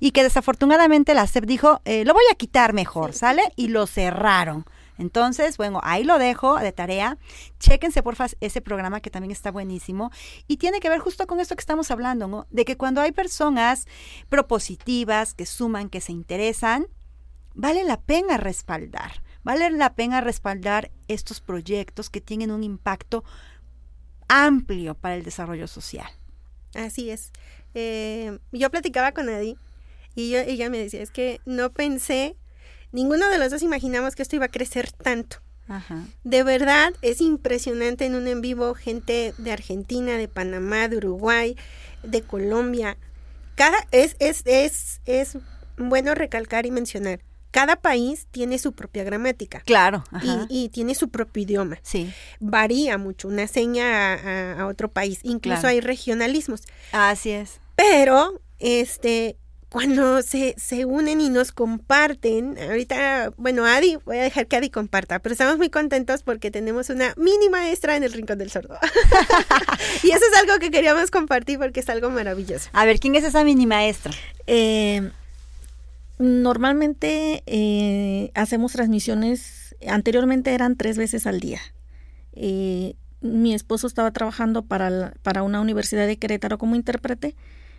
y 0.00 0.12
que 0.12 0.22
desafortunadamente 0.22 1.14
la 1.14 1.26
SEP 1.26 1.46
dijo, 1.46 1.80
eh, 1.84 2.04
lo 2.04 2.14
voy 2.14 2.24
a 2.30 2.34
quitar 2.34 2.72
mejor, 2.72 3.12
¿sale? 3.12 3.42
Y 3.56 3.68
lo 3.68 3.86
cerraron. 3.86 4.64
Entonces, 4.98 5.56
bueno, 5.56 5.80
ahí 5.82 6.04
lo 6.04 6.18
dejo 6.18 6.58
de 6.58 6.72
tarea. 6.72 7.18
Chéquense, 7.60 8.02
porfa, 8.02 8.26
ese 8.40 8.60
programa 8.60 9.00
que 9.00 9.10
también 9.10 9.30
está 9.30 9.50
buenísimo. 9.50 10.10
Y 10.46 10.56
tiene 10.56 10.80
que 10.80 10.88
ver 10.88 11.00
justo 11.00 11.26
con 11.26 11.40
esto 11.40 11.54
que 11.54 11.60
estamos 11.60 11.90
hablando, 11.90 12.28
¿no? 12.28 12.46
De 12.50 12.64
que 12.64 12.76
cuando 12.76 13.00
hay 13.00 13.12
personas 13.12 13.86
propositivas, 14.28 15.34
que 15.34 15.46
suman, 15.46 15.90
que 15.90 16.00
se 16.00 16.12
interesan, 16.12 16.86
vale 17.54 17.84
la 17.84 18.00
pena 18.00 18.36
respaldar. 18.36 19.25
Vale 19.46 19.70
la 19.70 19.94
pena 19.94 20.20
respaldar 20.20 20.90
estos 21.06 21.40
proyectos 21.40 22.10
que 22.10 22.20
tienen 22.20 22.50
un 22.50 22.64
impacto 22.64 23.22
amplio 24.26 24.96
para 24.96 25.14
el 25.14 25.22
desarrollo 25.22 25.68
social. 25.68 26.08
Así 26.74 27.10
es. 27.10 27.30
Eh, 27.72 28.40
yo 28.50 28.72
platicaba 28.72 29.12
con 29.12 29.28
Adi 29.28 29.56
y 30.16 30.34
ella 30.34 30.68
me 30.68 30.78
decía, 30.78 31.00
es 31.00 31.12
que 31.12 31.40
no 31.46 31.70
pensé, 31.70 32.34
ninguno 32.90 33.28
de 33.28 33.38
los 33.38 33.52
dos 33.52 33.62
imaginamos 33.62 34.16
que 34.16 34.22
esto 34.22 34.34
iba 34.34 34.46
a 34.46 34.50
crecer 34.50 34.90
tanto. 34.90 35.36
De 36.24 36.42
verdad 36.42 36.92
es 37.02 37.20
impresionante 37.20 38.04
en 38.04 38.16
un 38.16 38.26
en 38.26 38.40
vivo 38.40 38.74
gente 38.74 39.32
de 39.38 39.52
Argentina, 39.52 40.16
de 40.16 40.26
Panamá, 40.26 40.88
de 40.88 40.96
Uruguay, 40.96 41.56
de 42.02 42.22
Colombia. 42.22 42.96
Cada 43.54 43.78
es 43.92 44.16
es 44.18 44.42
es 44.44 45.00
es 45.04 45.38
bueno 45.76 46.16
recalcar 46.16 46.66
y 46.66 46.72
mencionar 46.72 47.20
cada 47.56 47.76
país 47.76 48.26
tiene 48.32 48.58
su 48.58 48.72
propia 48.72 49.02
gramática. 49.02 49.60
Claro. 49.60 50.04
Y, 50.50 50.68
tiene 50.68 50.94
su 50.94 51.08
propio 51.08 51.42
idioma. 51.42 51.78
Sí. 51.82 52.12
Varía 52.38 52.98
mucho 52.98 53.28
una 53.28 53.46
seña 53.46 54.60
a, 54.60 54.66
otro 54.66 54.90
país. 54.90 55.20
Incluso 55.22 55.66
hay 55.66 55.80
regionalismos. 55.80 56.64
Así 56.92 57.30
es. 57.30 57.60
Pero, 57.74 58.42
este, 58.58 59.38
cuando 59.70 60.20
se, 60.20 60.54
se 60.58 60.84
unen 60.84 61.22
y 61.22 61.30
nos 61.30 61.50
comparten, 61.50 62.58
ahorita, 62.58 63.32
bueno, 63.38 63.64
Adi, 63.64 63.96
voy 64.04 64.18
a 64.18 64.22
dejar 64.22 64.48
que 64.48 64.56
Adi 64.56 64.68
comparta, 64.68 65.18
pero 65.20 65.32
estamos 65.32 65.56
muy 65.56 65.70
contentos 65.70 66.22
porque 66.22 66.50
tenemos 66.50 66.90
una 66.90 67.14
mini 67.16 67.48
maestra 67.48 67.96
en 67.96 68.02
el 68.02 68.12
Rincón 68.12 68.36
del 68.36 68.50
Sordo. 68.50 68.78
y 70.02 70.10
eso 70.10 70.24
es 70.30 70.38
algo 70.42 70.58
que 70.58 70.70
queríamos 70.70 71.10
compartir 71.10 71.58
porque 71.58 71.80
es 71.80 71.88
algo 71.88 72.10
maravilloso. 72.10 72.68
A 72.74 72.84
ver, 72.84 73.00
¿quién 73.00 73.14
es 73.14 73.24
esa 73.24 73.44
mini 73.44 73.64
maestra? 73.64 74.12
Eh, 74.46 75.10
Normalmente 76.18 77.42
eh, 77.46 78.30
hacemos 78.34 78.72
transmisiones, 78.72 79.76
anteriormente 79.86 80.54
eran 80.54 80.76
tres 80.76 80.96
veces 80.96 81.26
al 81.26 81.40
día. 81.40 81.60
Eh, 82.32 82.94
mi 83.20 83.54
esposo 83.54 83.86
estaba 83.86 84.10
trabajando 84.12 84.62
para, 84.62 85.14
para 85.22 85.42
una 85.42 85.60
universidad 85.60 86.06
de 86.06 86.16
Querétaro 86.16 86.58
como 86.58 86.74
intérprete 86.74 87.34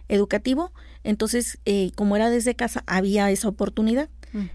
educativo, 0.07 0.71
entonces 1.03 1.59
eh, 1.65 1.91
como 1.95 2.15
era 2.15 2.29
desde 2.29 2.55
casa 2.55 2.83
había 2.85 3.29
esa 3.31 3.47
oportunidad. 3.47 4.09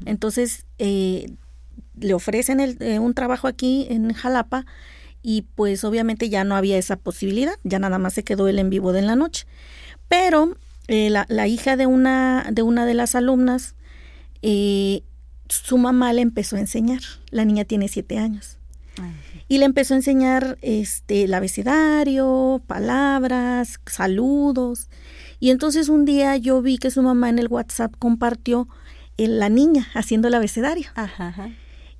Entonces 0.04 0.64
le 0.78 2.14
ofrecen 2.14 2.60
el, 2.60 2.78
un 3.00 3.14
trabajo 3.14 3.48
aquí 3.48 3.88
en 3.90 4.12
Jalapa 4.12 4.64
y 5.22 5.42
pues 5.56 5.82
obviamente 5.82 6.28
ya 6.28 6.44
no 6.44 6.54
había 6.54 6.78
esa 6.78 6.96
posibilidad, 6.96 7.54
ya 7.64 7.80
nada 7.80 7.98
más 7.98 8.14
se 8.14 8.22
quedó 8.22 8.46
el 8.46 8.60
en 8.60 8.70
vivo 8.70 8.92
de 8.92 9.00
en 9.00 9.06
la 9.08 9.16
noche. 9.16 9.46
Pero 10.06 10.56
eh, 10.92 11.08
la, 11.08 11.49
hija 11.49 11.78
de 11.78 11.87
una, 11.87 12.46
de 12.52 12.61
una 12.61 12.84
de 12.84 12.92
las 12.92 13.14
alumnas, 13.14 13.75
eh, 14.42 15.04
su 15.49 15.78
mamá 15.78 16.12
le 16.12 16.20
empezó 16.20 16.56
a 16.56 16.61
enseñar. 16.61 17.00
La 17.30 17.46
niña 17.46 17.64
tiene 17.64 17.88
siete 17.88 18.18
años. 18.18 18.58
Y 19.49 19.56
le 19.56 19.64
empezó 19.64 19.94
a 19.94 19.96
enseñar 19.96 20.58
este, 20.61 21.25
el 21.25 21.32
abecedario, 21.32 22.61
palabras, 22.66 23.80
saludos. 23.87 24.90
Y 25.40 25.49
entonces 25.49 25.88
un 25.88 26.04
día 26.04 26.37
yo 26.37 26.61
vi 26.61 26.76
que 26.76 26.90
su 26.90 27.02
mamá 27.02 27.30
en 27.30 27.38
el 27.38 27.49
WhatsApp 27.49 27.94
compartió 27.99 28.68
la 29.16 29.49
niña 29.49 29.88
haciendo 29.94 30.28
el 30.28 30.34
abecedario. 30.34 30.88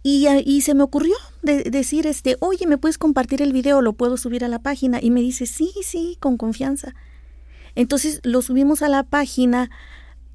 Y, 0.03 0.27
y, 0.29 0.61
se 0.61 0.75
me 0.75 0.83
ocurrió 0.83 1.15
de, 1.41 1.63
decir, 1.63 2.07
este, 2.07 2.37
oye, 2.41 2.67
¿me 2.67 2.77
puedes 2.77 2.99
compartir 2.99 3.41
el 3.41 3.55
video? 3.55 3.81
¿Lo 3.81 3.95
puedo 3.95 4.19
subir 4.19 4.45
a 4.45 4.49
la 4.49 4.59
página? 4.59 4.99
Y 5.01 5.11
me 5.11 5.23
dice, 5.23 5.47
sí, 5.47 5.73
sí, 5.83 6.19
con 6.21 6.37
confianza. 6.37 6.95
Entonces 7.75 8.21
lo 8.23 8.43
subimos 8.43 8.83
a 8.83 8.89
la 8.89 9.03
página. 9.03 9.71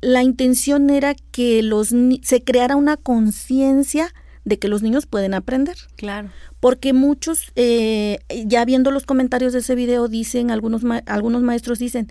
La 0.02 0.24
intención 0.24 0.90
era 0.90 1.16
que 1.32 1.64
los 1.64 1.94
se 2.22 2.44
creara 2.44 2.76
una 2.76 2.98
conciencia 2.98 4.14
de 4.46 4.60
que 4.60 4.70
los 4.70 4.82
niños 4.82 5.06
pueden 5.06 5.34
aprender. 5.34 5.76
Claro. 5.98 6.30
Porque 6.60 6.94
muchos, 6.94 7.52
eh, 7.56 8.20
ya 8.46 8.64
viendo 8.64 8.92
los 8.92 9.06
comentarios 9.06 9.54
de 9.54 9.60
ese 9.60 9.76
video, 9.76 10.08
dicen, 10.08 10.52
algunos, 10.52 10.84
algunos 11.06 11.42
maestros 11.42 11.80
dicen, 11.80 12.08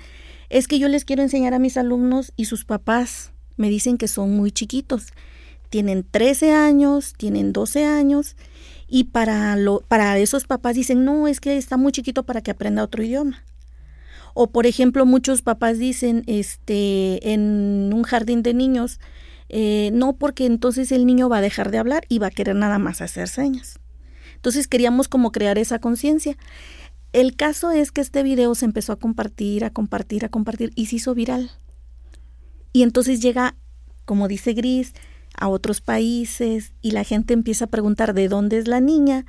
es 0.51 0.69
que 0.69 0.79
yo 0.79 0.89
les 0.89 1.05
quiero 1.05 1.23
enseñar 1.23 1.55
a 1.55 1.59
mis 1.59 1.77
alumnos 1.77 2.33
y 2.37 2.45
sus 2.45 2.65
papás 2.65 3.33
me 3.57 3.71
dicen 3.71 3.97
que 3.97 4.07
son 4.07 4.37
muy 4.37 4.53
chiquitos. 4.53 5.07
Tienen 5.71 6.05
13 6.09 6.53
años, 6.53 7.15
tienen 7.17 7.53
12 7.53 7.85
años 7.87 8.37
y 8.87 9.05
para, 9.05 9.57
lo, 9.57 9.81
para 9.89 10.17
esos 10.19 10.47
papás 10.47 10.75
dicen, 10.77 11.05
no, 11.05 11.27
es 11.27 11.41
que 11.41 11.57
está 11.57 11.77
muy 11.77 11.91
chiquito 11.91 12.25
para 12.25 12.43
que 12.43 12.51
aprenda 12.51 12.85
otro 12.85 13.03
idioma. 13.03 13.43
O 14.39 14.49
por 14.49 14.67
ejemplo, 14.67 15.07
muchos 15.07 15.41
papás 15.41 15.79
dicen, 15.79 16.23
este, 16.27 17.33
en 17.33 17.91
un 17.95 18.03
jardín 18.03 18.43
de 18.43 18.53
niños, 18.53 19.01
eh, 19.49 19.89
no 19.95 20.17
porque 20.17 20.45
entonces 20.45 20.93
el 20.93 21.07
niño 21.07 21.31
va 21.31 21.39
a 21.39 21.41
dejar 21.41 21.71
de 21.71 21.79
hablar 21.79 22.05
y 22.11 22.19
va 22.19 22.27
a 22.27 22.31
querer 22.31 22.55
nada 22.55 22.79
más 22.79 23.01
hacer 23.01 23.29
señas. 23.29 23.81
Entonces 24.35 24.69
queríamos 24.69 25.09
como 25.09 25.33
crear 25.33 25.57
esa 25.57 25.79
conciencia. 25.79 26.37
El 27.15 27.35
caso 27.35 27.71
es 27.71 27.93
que 27.93 28.03
este 28.03 28.23
video 28.23 28.55
se 28.55 28.67
empezó 28.67 28.93
a 28.93 28.99
compartir, 28.99 29.65
a 29.65 29.71
compartir, 29.71 30.27
a 30.27 30.29
compartir 30.29 30.71
y 30.75 30.85
se 30.85 30.97
hizo 30.97 31.15
viral. 31.15 31.53
Y 32.75 32.83
entonces 32.83 33.23
llega, 33.23 33.57
como 34.05 34.29
dice 34.29 34.53
Gris, 34.53 34.93
a 35.35 35.49
otros 35.49 35.81
países 35.81 36.75
y 36.83 36.91
la 36.91 37.05
gente 37.05 37.33
empieza 37.33 37.65
a 37.65 37.71
preguntar 37.71 38.13
de 38.13 38.29
dónde 38.29 38.59
es 38.59 38.69
la 38.69 38.81
niña, 38.81 39.25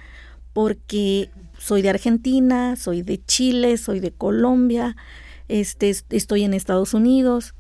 porque 0.52 1.30
soy 1.58 1.82
de 1.82 1.90
Argentina, 1.90 2.76
soy 2.76 3.02
de 3.02 3.24
Chile, 3.26 3.78
soy 3.78 4.00
de 4.00 4.12
Colombia, 4.12 4.96
este, 5.48 5.96
estoy 6.10 6.44
en 6.44 6.54
Estados 6.54 6.94
Unidos. 6.94 7.54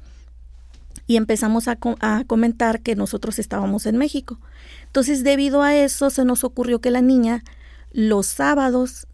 Y 1.09 1.15
empezamos 1.15 1.69
a, 1.69 1.77
a, 2.01 2.23
comentar 2.25 2.81
que 2.81 2.95
nosotros 2.95 3.39
estábamos 3.39 3.85
en 3.85 3.97
México. 3.97 4.39
Entonces, 4.87 5.23
debido 5.23 5.63
a 5.63 5.73
eso, 5.73 6.09
se 6.09 6.25
nos 6.25 6.43
ocurrió 6.43 6.81
que 6.81 6.91
la 6.91 7.01
niña 7.01 7.43
los 7.93 8.27
sábados 8.27 9.07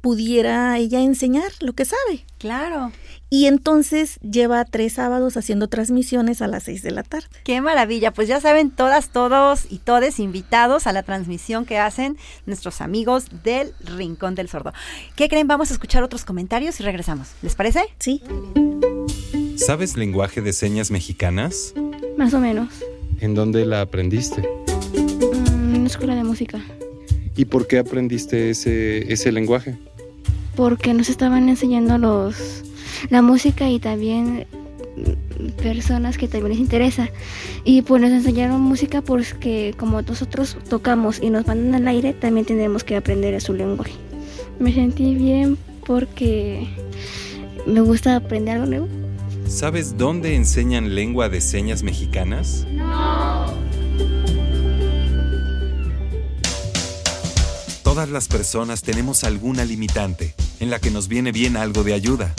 pudiera 0.00 0.76
ella 0.78 1.00
enseñar 1.00 1.50
lo 1.60 1.74
que 1.74 1.84
sabe. 1.84 2.26
Claro. 2.38 2.92
Y 3.32 3.46
entonces 3.46 4.18
lleva 4.20 4.62
tres 4.66 4.92
sábados 4.92 5.38
haciendo 5.38 5.66
transmisiones 5.66 6.42
a 6.42 6.48
las 6.48 6.64
seis 6.64 6.82
de 6.82 6.90
la 6.90 7.02
tarde. 7.02 7.28
Qué 7.44 7.62
maravilla. 7.62 8.12
Pues 8.12 8.28
ya 8.28 8.42
saben, 8.42 8.70
todas, 8.70 9.08
todos 9.08 9.64
y 9.70 9.78
todes 9.78 10.20
invitados 10.20 10.86
a 10.86 10.92
la 10.92 11.02
transmisión 11.02 11.64
que 11.64 11.78
hacen 11.78 12.18
nuestros 12.44 12.82
amigos 12.82 13.28
del 13.42 13.72
Rincón 13.80 14.34
del 14.34 14.50
Sordo. 14.50 14.74
¿Qué 15.16 15.30
creen? 15.30 15.48
Vamos 15.48 15.70
a 15.70 15.72
escuchar 15.72 16.02
otros 16.02 16.26
comentarios 16.26 16.78
y 16.78 16.82
regresamos. 16.82 17.28
¿Les 17.40 17.54
parece? 17.54 17.80
Sí. 17.98 18.20
¿Sabes 19.56 19.96
lenguaje 19.96 20.42
de 20.42 20.52
señas 20.52 20.90
mexicanas? 20.90 21.72
Más 22.18 22.34
o 22.34 22.38
menos. 22.38 22.68
¿En 23.20 23.34
dónde 23.34 23.64
la 23.64 23.80
aprendiste? 23.80 24.42
Mm, 24.42 25.74
en 25.74 25.82
la 25.84 25.88
escuela 25.88 26.14
de 26.14 26.24
música. 26.24 26.60
¿Y 27.34 27.46
por 27.46 27.66
qué 27.66 27.78
aprendiste 27.78 28.50
ese, 28.50 29.10
ese 29.10 29.32
lenguaje? 29.32 29.78
Porque 30.54 30.92
nos 30.92 31.08
estaban 31.08 31.48
enseñando 31.48 31.96
los 31.96 32.62
la 33.10 33.22
música 33.22 33.68
y 33.68 33.78
también 33.78 34.46
personas 35.62 36.18
que 36.18 36.28
también 36.28 36.52
les 36.52 36.60
interesa. 36.60 37.08
Y 37.64 37.82
pues 37.82 38.02
nos 38.02 38.10
enseñaron 38.10 38.60
música 38.60 39.02
porque 39.02 39.74
como 39.76 40.02
nosotros 40.02 40.56
tocamos 40.68 41.20
y 41.22 41.30
nos 41.30 41.46
mandan 41.46 41.74
al 41.74 41.88
aire, 41.88 42.12
también 42.12 42.46
tenemos 42.46 42.84
que 42.84 42.96
aprender 42.96 43.40
su 43.40 43.54
lenguaje. 43.54 43.92
Me 44.58 44.72
sentí 44.72 45.14
bien 45.14 45.56
porque 45.86 46.68
me 47.66 47.80
gusta 47.80 48.16
aprender 48.16 48.56
algo 48.56 48.66
nuevo. 48.66 48.88
¿Sabes 49.46 49.96
dónde 49.98 50.34
enseñan 50.34 50.94
lengua 50.94 51.28
de 51.28 51.40
señas 51.40 51.82
mexicanas? 51.82 52.66
No. 52.70 53.46
Todas 57.82 58.08
las 58.08 58.28
personas 58.28 58.82
tenemos 58.82 59.24
alguna 59.24 59.66
limitante 59.66 60.34
en 60.60 60.70
la 60.70 60.78
que 60.78 60.90
nos 60.90 61.08
viene 61.08 61.32
bien 61.32 61.58
algo 61.58 61.84
de 61.84 61.92
ayuda. 61.92 62.34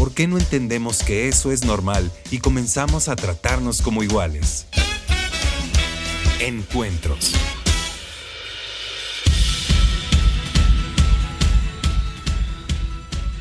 ¿Por 0.00 0.14
qué 0.14 0.26
no 0.26 0.38
entendemos 0.38 1.02
que 1.02 1.28
eso 1.28 1.52
es 1.52 1.66
normal 1.66 2.10
y 2.30 2.38
comenzamos 2.38 3.10
a 3.10 3.16
tratarnos 3.16 3.82
como 3.82 4.02
iguales? 4.02 4.64
Encuentros. 6.40 7.34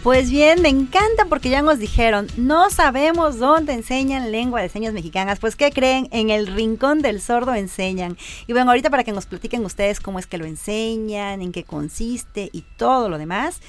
Pues 0.04 0.32
bien, 0.32 0.62
me 0.62 0.70
encanta 0.70 1.26
porque 1.30 1.50
ya 1.50 1.62
nos 1.62 1.78
dijeron, 1.78 2.28
no 2.36 2.70
sabemos 2.70 3.38
dónde 3.38 3.74
enseñan 3.74 4.32
lengua 4.32 4.62
de 4.62 4.68
señas 4.70 4.94
mexicanas. 4.94 5.40
Pues, 5.40 5.56
¿qué 5.56 5.72
creen? 5.72 6.08
En 6.12 6.30
el 6.30 6.48
rincón 6.48 7.02
del 7.02 7.22
sordo 7.22 7.54
enseñan. 7.54 8.18
Y 8.48 8.54
bueno, 8.54 8.72
ahorita 8.72 8.90
para 8.90 9.04
que 9.04 9.12
nos 9.12 9.26
platiquen 9.26 9.64
ustedes 9.66 10.00
cómo 10.00 10.18
es 10.18 10.26
que 10.26 10.38
lo 10.38 10.46
enseñan, 10.46 11.42
en 11.42 11.52
qué 11.52 11.64
consiste 11.64 12.50
y 12.52 12.64
todo 12.78 13.08
lo 13.08 13.18
demás, 13.18 13.62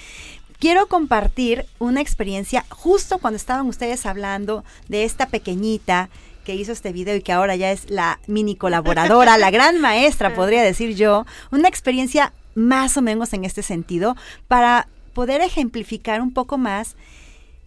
quiero 0.61 0.87
compartir 0.87 1.67
una 1.81 2.00
experiencia 2.00 2.64
justo 2.69 3.19
cuando 3.19 3.37
estaban 3.37 3.67
ustedes 3.67 4.07
hablando 4.07 4.62
de 4.88 5.05
esta 5.05 5.26
pequeñita 5.26 6.11
que 6.45 6.55
hizo 6.55 6.71
este 6.71 6.93
video 6.93 7.17
y 7.17 7.23
que 7.23 7.33
ahora 7.33 7.57
ya 7.57 7.73
es 7.73 7.90
la 7.90 8.21
mini 8.26 8.55
colaboradora, 8.55 9.38
la 9.38 9.50
gran 9.50 9.81
maestra, 9.81 10.35
podría 10.35 10.62
decir 10.62 10.95
yo, 10.95 11.26
una 11.50 11.69
experiencia 11.69 12.33
más 12.55 12.97
o 12.97 13.02
menos 13.02 13.33
en 13.33 13.45
este 13.45 13.62
sentido 13.62 14.17
para 14.47 14.87
poder 15.14 15.40
ejemplificar 15.40 16.21
un 16.21 16.33
poco 16.33 16.59
más 16.59 16.95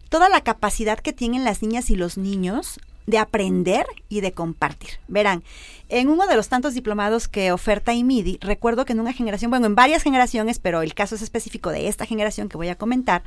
toda 0.09 0.29
la 0.29 0.41
capacidad 0.41 0.99
que 0.99 1.13
tienen 1.13 1.43
las 1.43 1.61
niñas 1.61 1.89
y 1.89 1.95
los 1.95 2.17
niños 2.17 2.79
de 3.05 3.17
aprender 3.17 3.85
y 4.09 4.21
de 4.21 4.31
compartir. 4.31 4.91
Verán, 5.07 5.43
en 5.89 6.09
uno 6.09 6.27
de 6.27 6.35
los 6.35 6.49
tantos 6.49 6.73
diplomados 6.73 7.27
que 7.27 7.51
oferta 7.51 7.93
IMIDI, 7.93 8.39
recuerdo 8.41 8.85
que 8.85 8.93
en 8.93 8.99
una 8.99 9.13
generación, 9.13 9.51
bueno, 9.51 9.65
en 9.65 9.75
varias 9.75 10.03
generaciones, 10.03 10.59
pero 10.59 10.81
el 10.81 10.93
caso 10.93 11.15
es 11.15 11.21
específico 11.21 11.69
de 11.69 11.87
esta 11.87 12.05
generación 12.05 12.49
que 12.49 12.57
voy 12.57 12.69
a 12.69 12.77
comentar, 12.77 13.23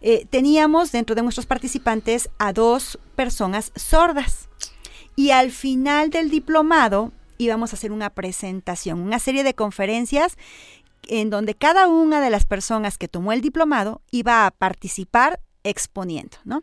eh, 0.00 0.26
teníamos 0.30 0.92
dentro 0.92 1.14
de 1.14 1.22
nuestros 1.22 1.46
participantes 1.46 2.30
a 2.38 2.52
dos 2.52 2.98
personas 3.16 3.72
sordas. 3.76 4.48
Y 5.16 5.30
al 5.30 5.50
final 5.50 6.10
del 6.10 6.30
diplomado 6.30 7.12
íbamos 7.36 7.72
a 7.72 7.76
hacer 7.76 7.92
una 7.92 8.10
presentación, 8.10 9.00
una 9.00 9.18
serie 9.18 9.44
de 9.44 9.54
conferencias 9.54 10.36
en 11.08 11.30
donde 11.30 11.54
cada 11.54 11.88
una 11.88 12.20
de 12.20 12.30
las 12.30 12.44
personas 12.44 12.98
que 12.98 13.08
tomó 13.08 13.32
el 13.32 13.40
diplomado 13.40 14.02
iba 14.10 14.46
a 14.46 14.50
participar 14.50 15.40
exponiendo, 15.64 16.36
¿no? 16.44 16.62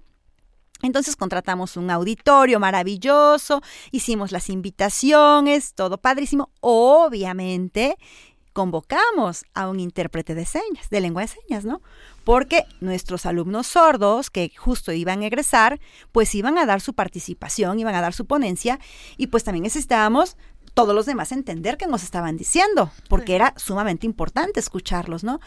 Entonces 0.81 1.15
contratamos 1.15 1.77
un 1.77 1.89
auditorio 1.89 2.59
maravilloso, 2.59 3.61
hicimos 3.91 4.31
las 4.31 4.49
invitaciones, 4.49 5.73
todo 5.73 5.97
padrísimo. 5.97 6.49
Obviamente 6.59 7.97
convocamos 8.57 9.45
a 9.53 9.69
un 9.69 9.79
intérprete 9.79 10.33
de 10.33 10.43
señas, 10.43 10.89
de 10.89 10.99
lengua 10.99 11.21
de 11.21 11.27
señas, 11.27 11.63
¿no? 11.63 11.79
Porque 12.23 12.65
nuestros 12.79 13.27
alumnos 13.27 13.67
sordos 13.67 14.31
que 14.31 14.51
justo 14.57 14.91
iban 14.91 15.21
a 15.21 15.27
egresar, 15.27 15.79
pues 16.11 16.33
iban 16.33 16.57
a 16.57 16.65
dar 16.65 16.81
su 16.81 16.93
participación, 16.93 17.79
iban 17.79 17.93
a 17.93 18.01
dar 18.01 18.13
su 18.13 18.25
ponencia 18.25 18.79
y 19.15 19.27
pues 19.27 19.43
también 19.43 19.61
necesitábamos 19.61 20.37
todos 20.73 20.95
los 20.95 21.05
demás 21.05 21.31
entender 21.31 21.77
qué 21.77 21.85
nos 21.85 22.03
estaban 22.03 22.35
diciendo, 22.35 22.91
porque 23.09 23.35
era 23.35 23.53
sumamente 23.57 24.05
importante 24.07 24.59
escucharlos, 24.59 25.23
¿no? 25.23 25.39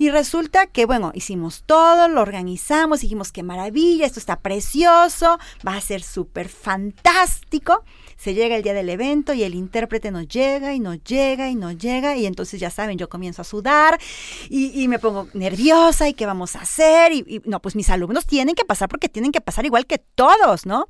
Y 0.00 0.08
resulta 0.08 0.66
que, 0.66 0.86
bueno, 0.86 1.12
hicimos 1.14 1.62
todo, 1.66 2.08
lo 2.08 2.22
organizamos, 2.22 3.02
dijimos, 3.02 3.32
qué 3.32 3.42
maravilla, 3.42 4.06
esto 4.06 4.18
está 4.18 4.40
precioso, 4.40 5.38
va 5.68 5.76
a 5.76 5.80
ser 5.82 6.02
súper 6.02 6.48
fantástico. 6.48 7.84
Se 8.16 8.32
llega 8.32 8.56
el 8.56 8.62
día 8.62 8.72
del 8.72 8.88
evento 8.88 9.34
y 9.34 9.42
el 9.42 9.54
intérprete 9.54 10.10
nos 10.10 10.26
llega 10.26 10.72
y 10.72 10.80
nos 10.80 11.04
llega 11.04 11.50
y 11.50 11.54
nos 11.54 11.76
llega 11.76 12.16
y 12.16 12.24
entonces 12.24 12.58
ya 12.58 12.70
saben, 12.70 12.96
yo 12.96 13.10
comienzo 13.10 13.42
a 13.42 13.44
sudar 13.44 14.00
y, 14.48 14.88
me 14.88 14.98
pongo 14.98 15.28
nerviosa 15.34 16.08
y 16.08 16.14
qué 16.14 16.24
vamos 16.24 16.56
a 16.56 16.62
hacer. 16.62 17.12
Y, 17.12 17.18
y 17.28 17.42
no, 17.44 17.60
pues 17.60 17.76
mis 17.76 17.90
alumnos 17.90 18.24
tienen 18.24 18.54
que 18.54 18.64
pasar 18.64 18.88
porque 18.88 19.10
tienen 19.10 19.32
que 19.32 19.42
pasar 19.42 19.66
igual 19.66 19.84
que 19.84 19.98
todos, 19.98 20.64
¿no? 20.64 20.86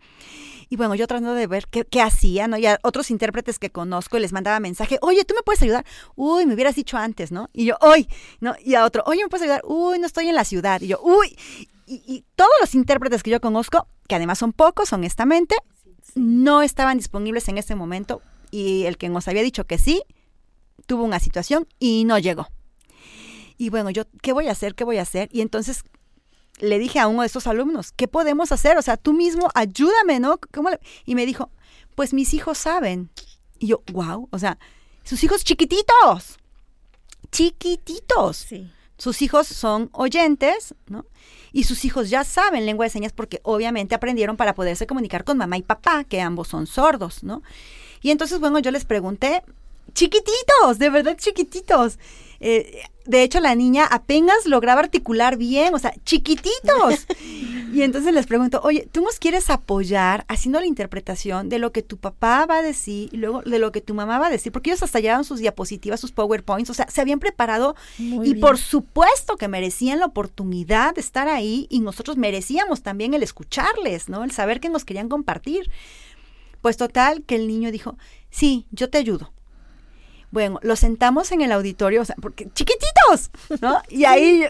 Y 0.72 0.76
bueno, 0.76 0.94
yo 0.94 1.08
tratando 1.08 1.34
de 1.34 1.48
ver 1.48 1.66
qué, 1.66 1.84
qué 1.84 2.00
hacían, 2.00 2.52
¿no? 2.52 2.56
Y 2.56 2.64
a 2.64 2.78
otros 2.82 3.10
intérpretes 3.10 3.58
que 3.58 3.70
conozco 3.70 4.16
y 4.16 4.20
les 4.20 4.32
mandaba 4.32 4.60
mensaje, 4.60 4.98
oye, 5.02 5.24
¿tú 5.24 5.34
me 5.34 5.42
puedes 5.42 5.60
ayudar? 5.62 5.84
Uy, 6.14 6.46
me 6.46 6.54
hubieras 6.54 6.76
dicho 6.76 6.96
antes, 6.96 7.32
¿no? 7.32 7.50
Y 7.52 7.64
yo, 7.66 7.76
hoy, 7.80 8.08
¿no? 8.40 8.54
Y 8.64 8.76
a 8.76 8.84
otro, 8.84 9.02
oye, 9.06 9.24
¿me 9.24 9.28
puedes 9.28 9.42
ayudar? 9.42 9.62
Uy, 9.64 9.98
no 9.98 10.06
estoy 10.06 10.28
en 10.28 10.36
la 10.36 10.44
ciudad. 10.44 10.80
Y 10.80 10.86
yo, 10.86 11.00
uy. 11.02 11.36
Y 11.86 12.24
todos 12.36 12.52
los 12.60 12.76
intérpretes 12.76 13.24
que 13.24 13.30
yo 13.30 13.40
conozco, 13.40 13.88
que 14.06 14.14
además 14.14 14.38
son 14.38 14.52
pocos, 14.52 14.92
honestamente, 14.92 15.56
no 16.14 16.62
estaban 16.62 16.98
disponibles 16.98 17.48
en 17.48 17.58
ese 17.58 17.74
momento. 17.74 18.22
Y 18.52 18.84
el 18.84 18.96
que 18.96 19.08
nos 19.08 19.26
había 19.26 19.42
dicho 19.42 19.64
que 19.64 19.76
sí, 19.76 20.04
tuvo 20.86 21.02
una 21.02 21.18
situación 21.18 21.66
y 21.80 22.04
no 22.04 22.16
llegó. 22.18 22.46
Y 23.58 23.70
bueno, 23.70 23.90
yo, 23.90 24.04
¿qué 24.22 24.32
voy 24.32 24.46
a 24.46 24.52
hacer? 24.52 24.76
¿Qué 24.76 24.84
voy 24.84 24.98
a 24.98 25.02
hacer? 25.02 25.28
Y 25.32 25.40
entonces 25.40 25.82
le 26.60 26.78
dije 26.78 26.98
a 26.98 27.08
uno 27.08 27.22
de 27.22 27.26
estos 27.26 27.46
alumnos, 27.46 27.92
¿qué 27.92 28.08
podemos 28.08 28.52
hacer? 28.52 28.78
O 28.78 28.82
sea, 28.82 28.96
tú 28.96 29.12
mismo 29.12 29.50
ayúdame, 29.54 30.20
¿no? 30.20 30.38
Y 31.04 31.14
me 31.14 31.26
dijo, 31.26 31.50
pues 31.94 32.12
mis 32.12 32.34
hijos 32.34 32.58
saben. 32.58 33.10
Y 33.58 33.68
yo, 33.68 33.82
wow, 33.92 34.28
o 34.30 34.38
sea, 34.38 34.58
sus 35.04 35.22
hijos 35.24 35.44
chiquititos, 35.44 36.38
chiquititos. 37.30 38.36
Sí. 38.36 38.70
Sus 38.96 39.22
hijos 39.22 39.46
son 39.46 39.88
oyentes, 39.92 40.74
¿no? 40.86 41.06
Y 41.52 41.64
sus 41.64 41.84
hijos 41.84 42.10
ya 42.10 42.22
saben 42.22 42.66
lengua 42.66 42.84
de 42.84 42.90
señas 42.90 43.12
porque 43.12 43.40
obviamente 43.44 43.94
aprendieron 43.94 44.36
para 44.36 44.54
poderse 44.54 44.86
comunicar 44.86 45.24
con 45.24 45.38
mamá 45.38 45.56
y 45.56 45.62
papá, 45.62 46.04
que 46.04 46.20
ambos 46.20 46.48
son 46.48 46.66
sordos, 46.66 47.24
¿no? 47.24 47.42
Y 48.02 48.10
entonces, 48.10 48.40
bueno, 48.40 48.58
yo 48.58 48.70
les 48.70 48.84
pregunté, 48.84 49.42
chiquititos, 49.94 50.78
de 50.78 50.90
verdad 50.90 51.16
chiquititos. 51.16 51.98
Eh, 52.40 52.82
de 53.06 53.22
hecho, 53.22 53.40
la 53.40 53.54
niña 53.54 53.84
apenas 53.84 54.46
lograba 54.46 54.80
articular 54.80 55.36
bien, 55.36 55.74
o 55.74 55.78
sea, 55.78 55.92
chiquititos. 56.04 57.06
Y 57.72 57.82
entonces 57.82 58.12
les 58.12 58.26
pregunto, 58.26 58.60
oye, 58.64 58.88
¿tú 58.90 59.00
nos 59.00 59.20
quieres 59.20 59.48
apoyar 59.48 60.24
haciendo 60.26 60.58
la 60.58 60.66
interpretación 60.66 61.48
de 61.48 61.60
lo 61.60 61.70
que 61.70 61.82
tu 61.82 61.98
papá 61.98 62.44
va 62.44 62.58
a 62.58 62.62
decir 62.62 63.08
y 63.12 63.16
luego 63.16 63.42
de 63.42 63.60
lo 63.60 63.70
que 63.70 63.80
tu 63.80 63.94
mamá 63.94 64.18
va 64.18 64.26
a 64.26 64.30
decir? 64.30 64.50
Porque 64.50 64.70
ellos 64.70 64.82
hasta 64.82 64.98
llevaban 64.98 65.24
sus 65.24 65.38
diapositivas, 65.38 66.00
sus 66.00 66.10
PowerPoints, 66.10 66.68
o 66.70 66.74
sea, 66.74 66.88
se 66.90 67.00
habían 67.00 67.20
preparado 67.20 67.76
y 67.96 68.34
por 68.34 68.58
supuesto 68.58 69.36
que 69.36 69.46
merecían 69.46 70.00
la 70.00 70.06
oportunidad 70.06 70.96
de 70.96 71.00
estar 71.00 71.28
ahí 71.28 71.68
y 71.70 71.78
nosotros 71.78 72.16
merecíamos 72.16 72.82
también 72.82 73.14
el 73.14 73.22
escucharles, 73.22 74.08
¿no? 74.08 74.24
El 74.24 74.32
saber 74.32 74.58
que 74.58 74.68
nos 74.68 74.84
querían 74.84 75.08
compartir. 75.08 75.70
Pues 76.62 76.76
total, 76.76 77.22
que 77.22 77.36
el 77.36 77.46
niño 77.46 77.70
dijo, 77.70 77.96
sí, 78.30 78.66
yo 78.72 78.90
te 78.90 78.98
ayudo 78.98 79.32
bueno, 80.30 80.60
lo 80.62 80.76
sentamos 80.76 81.32
en 81.32 81.40
el 81.40 81.50
auditorio, 81.50 82.02
o 82.02 82.04
sea, 82.04 82.14
porque 82.20 82.48
chiquititos, 82.54 83.30
¿no? 83.60 83.82
Y 83.88 84.04
ahí 84.04 84.44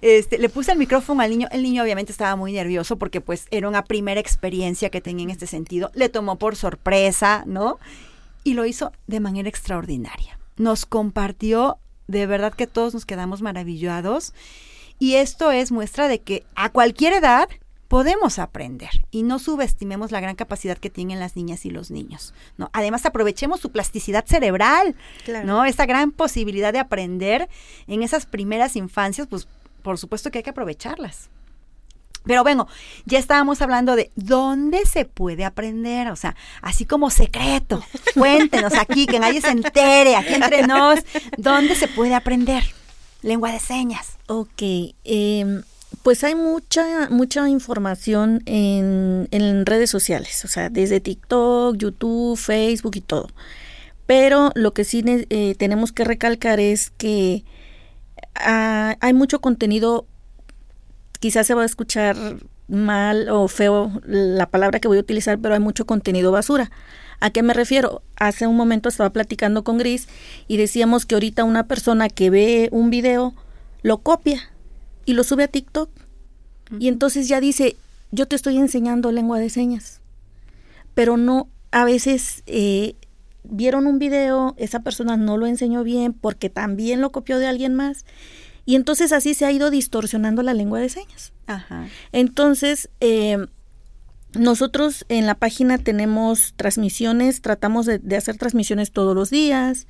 este, 0.00 0.38
le 0.38 0.48
puse 0.48 0.72
el 0.72 0.78
micrófono 0.78 1.20
al 1.20 1.30
niño. 1.30 1.48
El 1.50 1.62
niño 1.62 1.82
obviamente 1.82 2.12
estaba 2.12 2.36
muy 2.36 2.52
nervioso 2.52 2.96
porque 2.96 3.20
pues 3.20 3.46
era 3.50 3.68
una 3.68 3.84
primera 3.84 4.20
experiencia 4.20 4.88
que 4.90 5.00
tenía 5.00 5.24
en 5.24 5.30
este 5.30 5.46
sentido. 5.46 5.90
Le 5.94 6.08
tomó 6.08 6.36
por 6.36 6.56
sorpresa, 6.56 7.44
¿no? 7.46 7.78
Y 8.44 8.54
lo 8.54 8.64
hizo 8.64 8.92
de 9.06 9.20
manera 9.20 9.48
extraordinaria. 9.48 10.38
Nos 10.56 10.86
compartió, 10.86 11.78
de 12.06 12.26
verdad 12.26 12.54
que 12.54 12.66
todos 12.66 12.94
nos 12.94 13.04
quedamos 13.04 13.42
maravillados. 13.42 14.32
Y 14.98 15.16
esto 15.16 15.50
es 15.50 15.70
muestra 15.70 16.08
de 16.08 16.22
que 16.22 16.44
a 16.54 16.70
cualquier 16.70 17.12
edad 17.12 17.48
podemos 17.88 18.38
aprender 18.38 19.06
y 19.10 19.22
no 19.22 19.38
subestimemos 19.38 20.10
la 20.10 20.20
gran 20.20 20.34
capacidad 20.34 20.78
que 20.78 20.90
tienen 20.90 21.20
las 21.20 21.36
niñas 21.36 21.64
y 21.64 21.70
los 21.70 21.90
niños, 21.90 22.34
¿no? 22.56 22.70
Además 22.72 23.06
aprovechemos 23.06 23.60
su 23.60 23.70
plasticidad 23.70 24.24
cerebral, 24.26 24.96
¿no? 25.44 25.64
Esa 25.64 25.86
gran 25.86 26.10
posibilidad 26.10 26.72
de 26.72 26.80
aprender 26.80 27.48
en 27.86 28.02
esas 28.02 28.26
primeras 28.26 28.76
infancias, 28.76 29.26
pues 29.28 29.48
por 29.82 29.98
supuesto 29.98 30.30
que 30.30 30.38
hay 30.38 30.44
que 30.44 30.50
aprovecharlas. 30.50 31.30
Pero 32.24 32.42
bueno, 32.42 32.66
ya 33.04 33.20
estábamos 33.20 33.62
hablando 33.62 33.94
de 33.94 34.10
dónde 34.16 34.84
se 34.84 35.04
puede 35.04 35.44
aprender, 35.44 36.08
o 36.08 36.16
sea, 36.16 36.34
así 36.60 36.84
como 36.84 37.10
secreto. 37.10 37.84
Cuéntenos 38.14 38.74
aquí, 38.74 39.06
que 39.06 39.20
nadie 39.20 39.40
se 39.40 39.50
entere, 39.50 40.16
aquí 40.16 40.34
entre 40.34 40.66
nos, 40.66 40.98
dónde 41.36 41.76
se 41.76 41.86
puede 41.86 42.16
aprender. 42.16 42.64
Lengua 43.22 43.52
de 43.52 43.60
señas. 43.60 44.18
Ok, 44.26 44.60
eh, 45.04 45.62
pues 46.02 46.24
hay 46.24 46.34
mucha, 46.34 47.08
mucha 47.10 47.48
información 47.48 48.42
en, 48.46 49.28
en, 49.30 49.66
redes 49.66 49.90
sociales, 49.90 50.44
o 50.44 50.48
sea, 50.48 50.70
desde 50.70 51.00
TikTok, 51.00 51.76
YouTube, 51.76 52.36
Facebook 52.36 52.96
y 52.96 53.00
todo. 53.00 53.28
Pero 54.06 54.52
lo 54.54 54.72
que 54.72 54.84
sí 54.84 55.02
eh, 55.06 55.54
tenemos 55.58 55.92
que 55.92 56.04
recalcar 56.04 56.60
es 56.60 56.90
que 56.90 57.44
ah, 58.36 58.96
hay 59.00 59.12
mucho 59.14 59.40
contenido, 59.40 60.06
quizás 61.18 61.46
se 61.46 61.54
va 61.54 61.62
a 61.62 61.66
escuchar 61.66 62.16
mal 62.68 63.28
o 63.28 63.48
feo 63.48 64.00
la 64.04 64.46
palabra 64.46 64.80
que 64.80 64.88
voy 64.88 64.98
a 64.98 65.00
utilizar, 65.00 65.38
pero 65.38 65.54
hay 65.54 65.60
mucho 65.60 65.86
contenido 65.86 66.32
basura. 66.32 66.70
¿A 67.18 67.30
qué 67.30 67.42
me 67.42 67.54
refiero? 67.54 68.02
Hace 68.16 68.46
un 68.46 68.56
momento 68.56 68.88
estaba 68.88 69.10
platicando 69.10 69.64
con 69.64 69.78
Gris 69.78 70.08
y 70.48 70.56
decíamos 70.56 71.06
que 71.06 71.14
ahorita 71.14 71.44
una 71.44 71.66
persona 71.66 72.08
que 72.08 72.30
ve 72.30 72.68
un 72.72 72.90
video 72.90 73.34
lo 73.82 73.98
copia 73.98 74.50
y 75.06 75.14
lo 75.14 75.24
sube 75.24 75.44
a 75.44 75.48
TikTok. 75.48 75.88
Y 76.78 76.88
entonces 76.88 77.28
ya 77.28 77.40
dice, 77.40 77.76
yo 78.10 78.26
te 78.26 78.36
estoy 78.36 78.58
enseñando 78.58 79.12
lengua 79.12 79.38
de 79.38 79.48
señas. 79.48 80.00
Pero 80.94 81.16
no, 81.16 81.48
a 81.70 81.84
veces 81.84 82.42
eh, 82.46 82.96
vieron 83.44 83.86
un 83.86 83.98
video, 83.98 84.54
esa 84.58 84.80
persona 84.80 85.16
no 85.16 85.36
lo 85.36 85.46
enseñó 85.46 85.84
bien 85.84 86.12
porque 86.12 86.50
también 86.50 87.00
lo 87.00 87.12
copió 87.12 87.38
de 87.38 87.46
alguien 87.46 87.74
más. 87.74 88.04
Y 88.64 88.74
entonces 88.74 89.12
así 89.12 89.34
se 89.34 89.46
ha 89.46 89.52
ido 89.52 89.70
distorsionando 89.70 90.42
la 90.42 90.54
lengua 90.54 90.80
de 90.80 90.88
señas. 90.88 91.32
Ajá. 91.46 91.86
Entonces, 92.10 92.90
eh, 92.98 93.46
nosotros 94.34 95.06
en 95.08 95.26
la 95.26 95.36
página 95.36 95.78
tenemos 95.78 96.52
transmisiones, 96.56 97.42
tratamos 97.42 97.86
de, 97.86 98.00
de, 98.00 98.16
hacer 98.16 98.36
transmisiones 98.38 98.90
todos 98.90 99.14
los 99.14 99.30
días, 99.30 99.86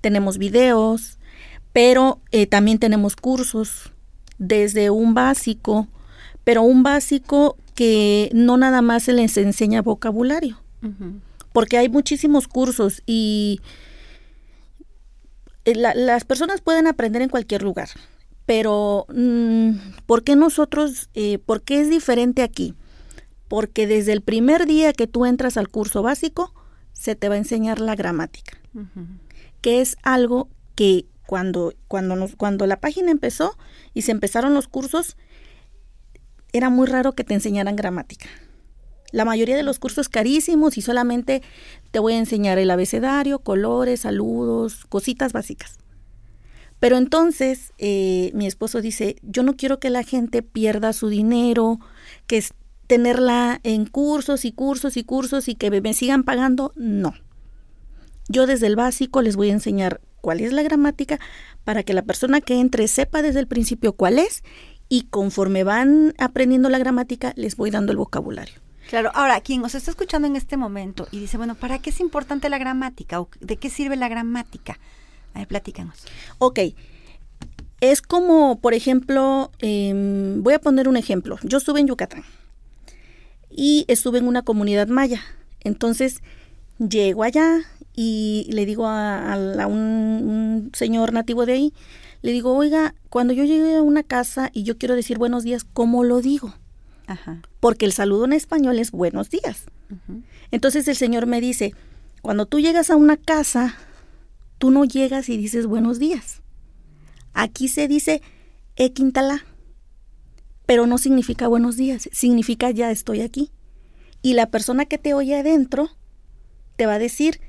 tenemos 0.00 0.38
videos, 0.38 1.18
pero 1.72 2.20
eh, 2.30 2.46
también 2.46 2.78
tenemos 2.78 3.16
cursos, 3.16 3.92
desde 4.40 4.90
un 4.90 5.14
básico, 5.14 5.86
pero 6.42 6.62
un 6.62 6.82
básico 6.82 7.56
que 7.74 8.30
no 8.32 8.56
nada 8.56 8.82
más 8.82 9.04
se 9.04 9.12
les 9.12 9.36
enseña 9.36 9.82
vocabulario, 9.82 10.58
uh 10.82 10.86
-huh. 10.88 11.20
porque 11.52 11.76
hay 11.78 11.88
muchísimos 11.88 12.48
cursos 12.48 13.02
y 13.06 13.60
eh, 15.66 15.74
la, 15.74 15.94
las 15.94 16.24
personas 16.24 16.62
pueden 16.62 16.86
aprender 16.86 17.22
en 17.22 17.28
cualquier 17.28 17.62
lugar, 17.62 17.90
pero 18.46 19.06
mmm, 19.14 19.72
¿por 20.06 20.24
qué 20.24 20.36
nosotros, 20.36 21.10
eh, 21.14 21.38
por 21.38 21.60
qué 21.62 21.82
es 21.82 21.90
diferente 21.90 22.42
aquí? 22.42 22.74
Porque 23.46 23.86
desde 23.86 24.12
el 24.12 24.22
primer 24.22 24.66
día 24.66 24.94
que 24.94 25.06
tú 25.06 25.26
entras 25.26 25.58
al 25.58 25.68
curso 25.68 26.02
básico, 26.02 26.54
se 26.94 27.14
te 27.14 27.28
va 27.28 27.34
a 27.34 27.38
enseñar 27.38 27.78
la 27.78 27.94
gramática, 27.94 28.56
uh 28.74 28.80
-huh. 28.80 29.06
que 29.60 29.82
es 29.82 29.96
algo 30.02 30.48
que 30.74 31.04
cuando, 31.30 31.72
cuando, 31.86 32.28
cuando 32.36 32.66
la 32.66 32.80
página 32.80 33.12
empezó 33.12 33.56
y 33.94 34.02
se 34.02 34.10
empezaron 34.10 34.52
los 34.52 34.66
cursos, 34.66 35.16
era 36.52 36.70
muy 36.70 36.88
raro 36.88 37.12
que 37.12 37.22
te 37.22 37.34
enseñaran 37.34 37.76
gramática. 37.76 38.26
La 39.12 39.24
mayoría 39.24 39.56
de 39.56 39.62
los 39.62 39.78
cursos 39.78 40.08
carísimos 40.08 40.76
y 40.76 40.82
solamente 40.82 41.40
te 41.92 42.00
voy 42.00 42.14
a 42.14 42.18
enseñar 42.18 42.58
el 42.58 42.68
abecedario, 42.68 43.38
colores, 43.38 44.00
saludos, 44.00 44.86
cositas 44.88 45.32
básicas. 45.32 45.78
Pero 46.80 46.96
entonces 46.96 47.74
eh, 47.78 48.32
mi 48.34 48.48
esposo 48.48 48.80
dice, 48.80 49.14
yo 49.22 49.44
no 49.44 49.54
quiero 49.54 49.78
que 49.78 49.90
la 49.90 50.02
gente 50.02 50.42
pierda 50.42 50.92
su 50.92 51.06
dinero, 51.10 51.78
que 52.26 52.38
es 52.38 52.54
tenerla 52.88 53.60
en 53.62 53.86
cursos 53.86 54.44
y 54.44 54.50
cursos 54.50 54.96
y 54.96 55.04
cursos 55.04 55.46
y 55.46 55.54
que 55.54 55.70
me 55.80 55.94
sigan 55.94 56.24
pagando. 56.24 56.72
No. 56.74 57.14
Yo 58.28 58.48
desde 58.48 58.66
el 58.66 58.74
básico 58.74 59.22
les 59.22 59.36
voy 59.36 59.50
a 59.50 59.52
enseñar 59.52 60.00
cuál 60.20 60.40
es 60.40 60.52
la 60.52 60.62
gramática 60.62 61.18
para 61.64 61.82
que 61.82 61.94
la 61.94 62.02
persona 62.02 62.40
que 62.40 62.60
entre 62.60 62.88
sepa 62.88 63.22
desde 63.22 63.40
el 63.40 63.46
principio 63.46 63.92
cuál 63.92 64.18
es 64.18 64.42
y 64.88 65.02
conforme 65.02 65.64
van 65.64 66.14
aprendiendo 66.18 66.68
la 66.68 66.78
gramática 66.78 67.32
les 67.36 67.56
voy 67.56 67.70
dando 67.70 67.92
el 67.92 67.98
vocabulario. 67.98 68.54
Claro, 68.88 69.12
ahora, 69.14 69.40
quien 69.40 69.64
os 69.64 69.76
está 69.76 69.92
escuchando 69.92 70.26
en 70.26 70.34
este 70.34 70.56
momento 70.56 71.06
y 71.12 71.20
dice, 71.20 71.36
bueno, 71.36 71.54
¿para 71.54 71.78
qué 71.78 71.90
es 71.90 72.00
importante 72.00 72.48
la 72.48 72.58
gramática? 72.58 73.20
¿O 73.20 73.28
¿De 73.40 73.56
qué 73.56 73.70
sirve 73.70 73.94
la 73.94 74.08
gramática? 74.08 74.80
A 75.32 75.38
ver, 75.38 75.46
platícanos. 75.46 76.04
Ok, 76.38 76.58
es 77.80 78.02
como, 78.02 78.60
por 78.60 78.74
ejemplo, 78.74 79.52
eh, 79.60 80.34
voy 80.38 80.54
a 80.54 80.58
poner 80.58 80.88
un 80.88 80.96
ejemplo. 80.96 81.38
Yo 81.44 81.58
estuve 81.58 81.80
en 81.80 81.86
Yucatán 81.86 82.24
y 83.48 83.84
estuve 83.88 84.18
en 84.18 84.26
una 84.26 84.42
comunidad 84.42 84.88
maya. 84.88 85.22
Entonces, 85.60 86.22
llego 86.78 87.22
allá 87.22 87.60
y 88.02 88.46
le 88.50 88.64
digo 88.64 88.86
a, 88.86 89.34
a, 89.34 89.66
un, 89.66 89.78
un, 89.78 90.70
señor 90.72 91.12
nativo 91.12 91.44
de 91.44 91.52
ahí, 91.52 91.74
le 92.22 92.32
digo, 92.32 92.56
oiga, 92.56 92.94
cuando 93.10 93.34
yo 93.34 93.44
llegue 93.44 93.76
a 93.76 93.82
una 93.82 94.02
casa 94.02 94.48
y 94.54 94.62
yo 94.62 94.78
quiero 94.78 94.94
decir 94.96 95.18
buenos 95.18 95.44
días, 95.44 95.64
¿cómo 95.70 96.02
lo 96.02 96.22
digo? 96.22 96.54
Ajá. 97.06 97.42
Porque 97.60 97.84
el 97.84 97.92
saludo 97.92 98.24
en 98.24 98.32
español 98.32 98.78
es 98.78 98.90
buenos 98.90 99.28
días. 99.28 99.66
Uh 99.90 99.96
-huh. 99.96 100.22
Entonces 100.50 100.88
el 100.88 100.96
señor 100.96 101.26
me 101.26 101.42
dice, 101.42 101.74
cuando 102.22 102.46
tú 102.46 102.58
llegas 102.58 102.88
a 102.88 102.96
una 102.96 103.18
casa, 103.18 103.74
tú 104.56 104.70
no 104.70 104.86
llegas 104.86 105.28
y 105.28 105.36
dices 105.36 105.66
buenos 105.66 105.98
días. 105.98 106.40
Aquí 107.34 107.68
se 107.68 107.86
dice 107.86 108.22
e 108.76 108.94
quintala, 108.94 109.44
pero 110.64 110.86
no 110.86 110.96
significa 110.96 111.48
buenos 111.48 111.76
días, 111.76 112.08
significa 112.12 112.70
ya 112.70 112.90
estoy 112.90 113.20
aquí. 113.20 113.50
Y 114.22 114.32
la 114.32 114.46
persona 114.46 114.86
que 114.86 114.96
te 114.96 115.12
oye 115.12 115.38
adentro 115.38 115.90
te 116.76 116.86
va 116.86 116.94
a 116.94 116.98
decir, 116.98 117.42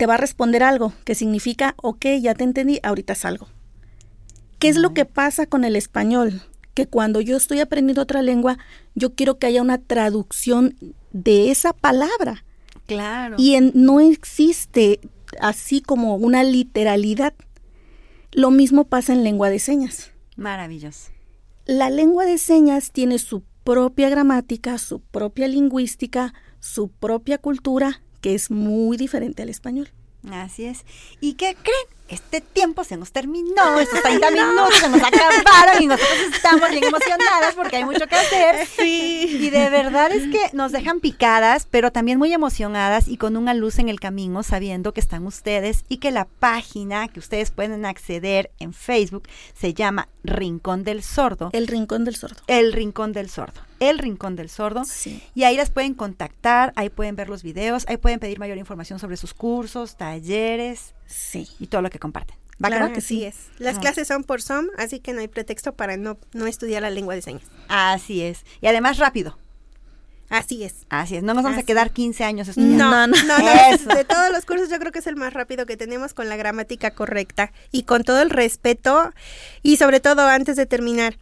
te 0.00 0.06
va 0.06 0.14
a 0.14 0.16
responder 0.16 0.62
algo 0.62 0.94
que 1.04 1.14
significa, 1.14 1.74
ok, 1.76 2.06
ya 2.22 2.32
te 2.32 2.42
entendí, 2.42 2.80
ahorita 2.82 3.14
salgo. 3.14 3.48
¿Qué 4.58 4.70
es 4.70 4.78
lo 4.78 4.94
que 4.94 5.04
pasa 5.04 5.44
con 5.44 5.62
el 5.62 5.76
español? 5.76 6.40
Que 6.72 6.86
cuando 6.86 7.20
yo 7.20 7.36
estoy 7.36 7.60
aprendiendo 7.60 8.00
otra 8.00 8.22
lengua, 8.22 8.56
yo 8.94 9.14
quiero 9.14 9.38
que 9.38 9.46
haya 9.46 9.60
una 9.60 9.76
traducción 9.76 10.74
de 11.12 11.50
esa 11.50 11.74
palabra. 11.74 12.46
Claro. 12.86 13.36
Y 13.38 13.56
en, 13.56 13.72
no 13.74 14.00
existe 14.00 15.00
así 15.38 15.82
como 15.82 16.16
una 16.16 16.44
literalidad. 16.44 17.34
Lo 18.32 18.50
mismo 18.50 18.86
pasa 18.86 19.12
en 19.12 19.22
lengua 19.22 19.50
de 19.50 19.58
señas. 19.58 20.12
Maravilloso. 20.34 21.10
La 21.66 21.90
lengua 21.90 22.24
de 22.24 22.38
señas 22.38 22.90
tiene 22.90 23.18
su 23.18 23.42
propia 23.64 24.08
gramática, 24.08 24.78
su 24.78 25.00
propia 25.00 25.46
lingüística, 25.46 26.32
su 26.58 26.88
propia 26.88 27.36
cultura, 27.36 28.00
que 28.20 28.34
es 28.34 28.50
muy 28.50 28.96
diferente 28.96 29.42
al 29.42 29.48
español. 29.48 29.90
Así 30.30 30.64
es. 30.66 30.84
¿Y 31.20 31.34
qué 31.34 31.54
creen? 31.54 32.00
Este 32.08 32.40
tiempo 32.40 32.82
se 32.82 32.96
nos 32.96 33.12
terminó, 33.12 33.78
estos 33.78 34.02
30 34.02 34.30
minutos 34.32 34.74
se 34.74 34.88
nos 34.88 35.00
acabaron 35.00 35.80
y 35.80 35.86
nosotros 35.86 36.18
estamos 36.34 36.68
bien 36.70 36.82
emocionadas 36.84 37.54
porque 37.54 37.76
hay 37.76 37.84
mucho 37.84 38.06
que 38.06 38.16
hacer. 38.16 38.66
Sí. 38.80 39.26
Y 39.30 39.50
de 39.50 39.70
verdad 39.70 40.10
es 40.10 40.26
que 40.28 40.54
nos 40.54 40.72
dejan 40.72 41.00
picadas, 41.00 41.66
pero 41.70 41.92
también 41.92 42.18
muy 42.18 42.32
emocionadas 42.32 43.08
y 43.08 43.16
con 43.16 43.36
una 43.36 43.54
luz 43.54 43.78
en 43.78 43.88
el 43.88 44.00
camino, 44.00 44.42
sabiendo 44.42 44.92
que 44.92 45.00
están 45.00 45.26
ustedes 45.26 45.84
y 45.88 45.98
que 45.98 46.10
la 46.10 46.24
página 46.24 47.08
que 47.08 47.20
ustedes 47.20 47.50
pueden 47.50 47.86
acceder 47.86 48.50
en 48.58 48.72
Facebook 48.72 49.28
se 49.54 49.74
llama 49.74 50.08
Rincón 50.24 50.82
del 50.82 51.02
Sordo. 51.02 51.50
El 51.52 51.68
Rincón 51.68 52.04
del 52.04 52.16
Sordo. 52.16 52.42
El 52.48 52.72
Rincón 52.72 53.12
del 53.12 53.30
Sordo. 53.30 53.60
El 53.80 53.98
Rincón 53.98 54.36
del 54.36 54.48
Sordo. 54.48 54.84
Sí. 54.84 55.22
Y 55.34 55.44
ahí 55.44 55.56
las 55.56 55.70
pueden 55.70 55.94
contactar, 55.94 56.72
ahí 56.76 56.90
pueden 56.90 57.16
ver 57.16 57.28
los 57.28 57.42
videos, 57.42 57.84
ahí 57.88 57.96
pueden 57.96 58.20
pedir 58.20 58.38
mayor 58.38 58.58
información 58.58 58.98
sobre 58.98 59.16
sus 59.16 59.34
cursos, 59.34 59.96
talleres. 59.96 60.94
Sí. 61.06 61.48
Y 61.58 61.66
todo 61.66 61.82
lo 61.82 61.90
que 61.90 61.98
comparten. 61.98 62.36
¿Va 62.62 62.68
claro 62.68 62.92
que 62.92 63.00
sí 63.00 63.24
es. 63.24 63.36
Las 63.58 63.78
ah. 63.78 63.80
clases 63.80 64.06
son 64.06 64.22
por 64.22 64.42
Zoom, 64.42 64.66
así 64.76 65.00
que 65.00 65.14
no 65.14 65.20
hay 65.20 65.28
pretexto 65.28 65.72
para 65.72 65.96
no, 65.96 66.18
no 66.32 66.46
estudiar 66.46 66.82
la 66.82 66.90
lengua 66.90 67.14
de 67.14 67.22
señas. 67.22 67.44
Así 67.68 68.22
es. 68.22 68.44
Y 68.60 68.66
además 68.66 68.98
rápido. 68.98 69.38
Así 70.28 70.62
es. 70.62 70.86
Así 70.90 71.16
es. 71.16 71.22
No 71.22 71.34
nos 71.34 71.42
vamos 71.42 71.58
Así. 71.58 71.64
a 71.64 71.66
quedar 71.66 71.90
15 71.90 72.22
años 72.22 72.48
estudiando. 72.48 72.84
No, 72.84 73.06
no, 73.08 73.16
no. 73.24 73.38
no 73.38 73.94
de 73.94 74.04
todos 74.04 74.30
los 74.30 74.44
cursos 74.44 74.68
yo 74.68 74.78
creo 74.78 74.92
que 74.92 75.00
es 75.00 75.06
el 75.08 75.16
más 75.16 75.32
rápido 75.32 75.66
que 75.66 75.76
tenemos 75.76 76.14
con 76.14 76.28
la 76.28 76.36
gramática 76.36 76.92
correcta 76.92 77.52
y 77.72 77.82
con 77.82 78.04
todo 78.04 78.22
el 78.22 78.30
respeto 78.30 79.12
y 79.62 79.78
sobre 79.78 79.98
todo 79.98 80.22
antes 80.22 80.56
de 80.56 80.66
terminar, 80.66 81.18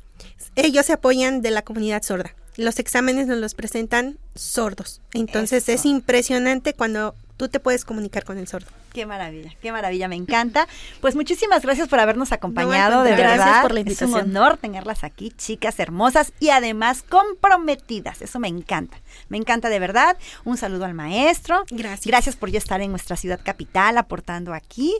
ellos 0.57 0.87
se 0.87 0.93
apoyan 0.93 1.41
de 1.41 1.53
la 1.53 1.63
comunidad 1.63 2.03
sorda. 2.03 2.35
Los 2.59 2.79
exámenes 2.81 3.29
nos 3.29 3.39
los 3.39 3.55
presentan 3.55 4.19
sordos. 4.35 5.01
Entonces 5.15 5.63
Eso. 5.63 5.73
es 5.73 5.87
impresionante 5.87 6.75
cuando 6.75 7.15
tú 7.39 7.49
te 7.49 7.61
puedes 7.61 7.87
comunicar 7.87 8.25
con 8.25 8.37
el 8.37 8.47
sordo. 8.47 8.67
Qué 8.93 9.07
maravilla, 9.07 9.55
qué 9.63 9.73
maravilla, 9.73 10.09
me 10.09 10.17
encanta. 10.17 10.67
Pues 11.01 11.15
muchísimas 11.15 11.63
gracias 11.63 11.89
por 11.89 12.01
habernos 12.01 12.33
acompañado, 12.33 12.97
no, 12.97 13.05
de 13.05 13.15
gracias 13.15 13.39
verdad. 13.39 13.63
por 13.63 13.73
la 13.73 13.81
invitación. 13.81 14.19
Es 14.19 14.25
un 14.25 14.37
honor 14.37 14.57
tenerlas 14.57 15.05
aquí, 15.05 15.33
chicas 15.37 15.79
hermosas 15.79 16.33
y 16.41 16.51
además 16.51 17.05
comprometidas. 17.09 18.21
Eso 18.21 18.41
me 18.41 18.49
encanta. 18.49 19.01
Me 19.29 19.37
encanta 19.37 19.69
de 19.69 19.79
verdad. 19.79 20.17
Un 20.45 20.57
saludo 20.57 20.85
al 20.87 20.95
maestro. 20.95 21.65
Gracias. 21.71 22.07
Gracias 22.07 22.37
por 22.37 22.51
ya 22.51 22.59
estar 22.59 22.81
en 22.81 22.91
nuestra 22.91 23.17
ciudad 23.17 23.39
capital 23.43 23.97
aportando 23.97 24.55
aquí 24.55 24.93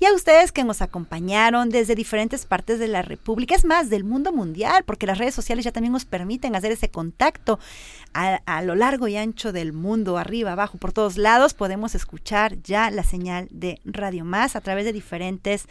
y 0.00 0.06
a 0.06 0.12
ustedes 0.12 0.50
que 0.50 0.64
nos 0.64 0.82
acompañaron 0.82 1.70
desde 1.70 1.94
diferentes 1.94 2.46
partes 2.46 2.80
de 2.80 2.88
la 2.88 3.02
República, 3.02 3.54
es 3.54 3.64
más, 3.64 3.88
del 3.88 4.02
mundo 4.02 4.32
mundial, 4.32 4.82
porque 4.84 5.06
las 5.06 5.18
redes 5.18 5.34
sociales 5.34 5.64
ya 5.64 5.72
también 5.72 5.92
nos 5.92 6.04
permiten 6.04 6.56
hacer 6.56 6.72
ese 6.72 6.88
contacto 6.88 7.60
a, 8.12 8.40
a 8.46 8.62
lo 8.62 8.74
largo 8.74 9.06
y 9.06 9.16
ancho 9.16 9.52
del 9.52 9.72
mundo, 9.72 10.18
arriba, 10.18 10.52
abajo, 10.52 10.78
por 10.78 10.92
todos 10.92 11.16
lados. 11.16 11.54
Podemos 11.54 11.83
escuchar 11.92 12.62
ya 12.62 12.90
la 12.90 13.02
señal 13.02 13.48
de 13.50 13.80
Radio 13.84 14.24
Más 14.24 14.56
a 14.56 14.60
través 14.60 14.84
de 14.84 14.92
diferentes 14.92 15.66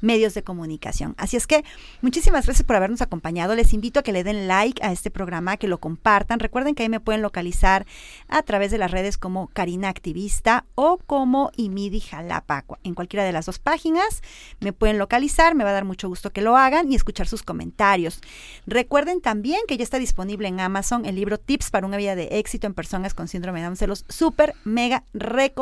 medios 0.00 0.34
de 0.34 0.42
comunicación. 0.42 1.14
Así 1.16 1.36
es 1.36 1.46
que 1.46 1.64
muchísimas 2.02 2.44
gracias 2.44 2.66
por 2.66 2.76
habernos 2.76 3.02
acompañado. 3.02 3.54
Les 3.54 3.72
invito 3.72 4.00
a 4.00 4.02
que 4.02 4.12
le 4.12 4.24
den 4.24 4.46
like 4.48 4.84
a 4.84 4.92
este 4.92 5.10
programa, 5.10 5.56
que 5.56 5.68
lo 5.68 5.78
compartan. 5.78 6.40
Recuerden 6.40 6.74
que 6.74 6.82
ahí 6.82 6.88
me 6.88 7.00
pueden 7.00 7.22
localizar 7.22 7.86
a 8.28 8.42
través 8.42 8.70
de 8.70 8.78
las 8.78 8.90
redes 8.90 9.16
como 9.16 9.48
Karina 9.48 9.88
Activista 9.88 10.66
o 10.74 10.98
como 10.98 11.50
Imidi 11.56 12.00
Jalapa. 12.00 12.64
En 12.82 12.94
cualquiera 12.94 13.24
de 13.24 13.32
las 13.32 13.46
dos 13.46 13.58
páginas 13.58 14.22
me 14.60 14.72
pueden 14.72 14.98
localizar. 14.98 15.54
Me 15.54 15.64
va 15.64 15.70
a 15.70 15.74
dar 15.74 15.84
mucho 15.84 16.08
gusto 16.08 16.30
que 16.30 16.42
lo 16.42 16.56
hagan 16.56 16.92
y 16.92 16.94
escuchar 16.94 17.26
sus 17.26 17.42
comentarios. 17.42 18.20
Recuerden 18.66 19.20
también 19.20 19.60
que 19.66 19.76
ya 19.76 19.84
está 19.84 19.98
disponible 19.98 20.48
en 20.48 20.60
Amazon 20.60 21.06
el 21.06 21.14
libro 21.14 21.38
Tips 21.38 21.70
para 21.70 21.86
una 21.86 21.96
vida 21.96 22.14
de 22.14 22.38
éxito 22.38 22.66
en 22.66 22.74
personas 22.74 23.14
con 23.14 23.28
síndrome 23.28 23.60
de 23.60 23.66
Down. 23.66 23.76
Se 23.76 23.86
los 23.86 24.04
súper, 24.08 24.54
mega 24.64 25.04
recomiendo. 25.14 25.53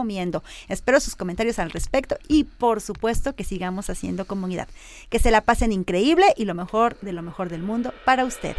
Espero 0.68 1.00
sus 1.00 1.16
comentarios 1.16 1.58
al 1.58 1.70
respecto 1.70 2.16
y 2.28 2.44
por 2.44 2.80
supuesto 2.80 3.34
que 3.34 3.44
sigamos 3.44 3.90
haciendo 3.90 4.26
comunidad. 4.26 4.68
Que 5.10 5.18
se 5.18 5.30
la 5.30 5.42
pasen 5.42 5.72
increíble 5.72 6.26
y 6.36 6.44
lo 6.44 6.54
mejor 6.54 6.98
de 7.00 7.12
lo 7.12 7.22
mejor 7.22 7.48
del 7.48 7.62
mundo 7.62 7.92
para 8.04 8.24
ustedes. 8.24 8.56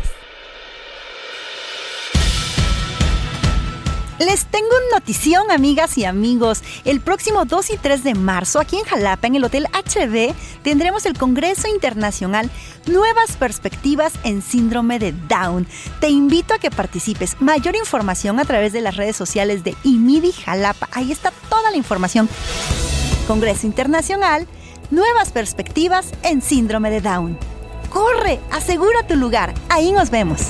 Les 4.20 4.46
tengo 4.46 4.68
notición, 4.94 5.50
amigas 5.50 5.98
y 5.98 6.06
amigos. 6.06 6.62
El 6.86 7.02
próximo 7.02 7.46
2 7.46 7.72
y 7.72 7.78
3 7.78 8.04
de 8.04 8.14
marzo, 8.14 8.60
aquí 8.60 8.78
en 8.78 8.86
Jalapa, 8.86 9.28
en 9.28 9.36
el 9.36 9.44
Hotel 9.44 9.68
HD, 9.74 10.36
tendremos 10.62 11.06
el 11.06 11.18
Congreso 11.18 11.68
Internacional 11.68 12.50
Nuevas 12.86 13.36
Perspectivas 13.38 14.14
en 14.24 14.42
Síndrome 14.42 15.00
de 15.00 15.14
Down. 15.14 15.68
Te 16.00 16.10
invito 16.10 16.54
a 16.54 16.60
que 16.60 16.70
participes. 16.70 17.38
Mayor 17.40 17.76
información 17.76 18.40
a 18.40 18.46
través 18.46 18.72
de 18.72 18.82
las 18.82 18.98
redes 18.98 19.16
sociales 19.16 19.64
de 19.64 19.76
IMIDI 19.84 20.32
Jalapa. 20.32 20.90
Ahí 20.92 21.12
está 21.12 21.32
toda 21.50 21.72
la 21.72 21.78
información. 21.78 22.30
Congreso 23.28 23.66
Internacional 23.66 24.48
Nuevas 24.92 25.32
Perspectivas 25.32 26.12
en 26.22 26.44
Síndrome 26.44 26.92
de 26.92 27.02
Down. 27.02 27.38
¡Corre! 27.90 28.40
Asegura 28.52 29.08
tu 29.08 29.16
lugar. 29.16 29.54
Ahí 29.70 29.92
nos 29.92 30.12
vemos. 30.12 30.50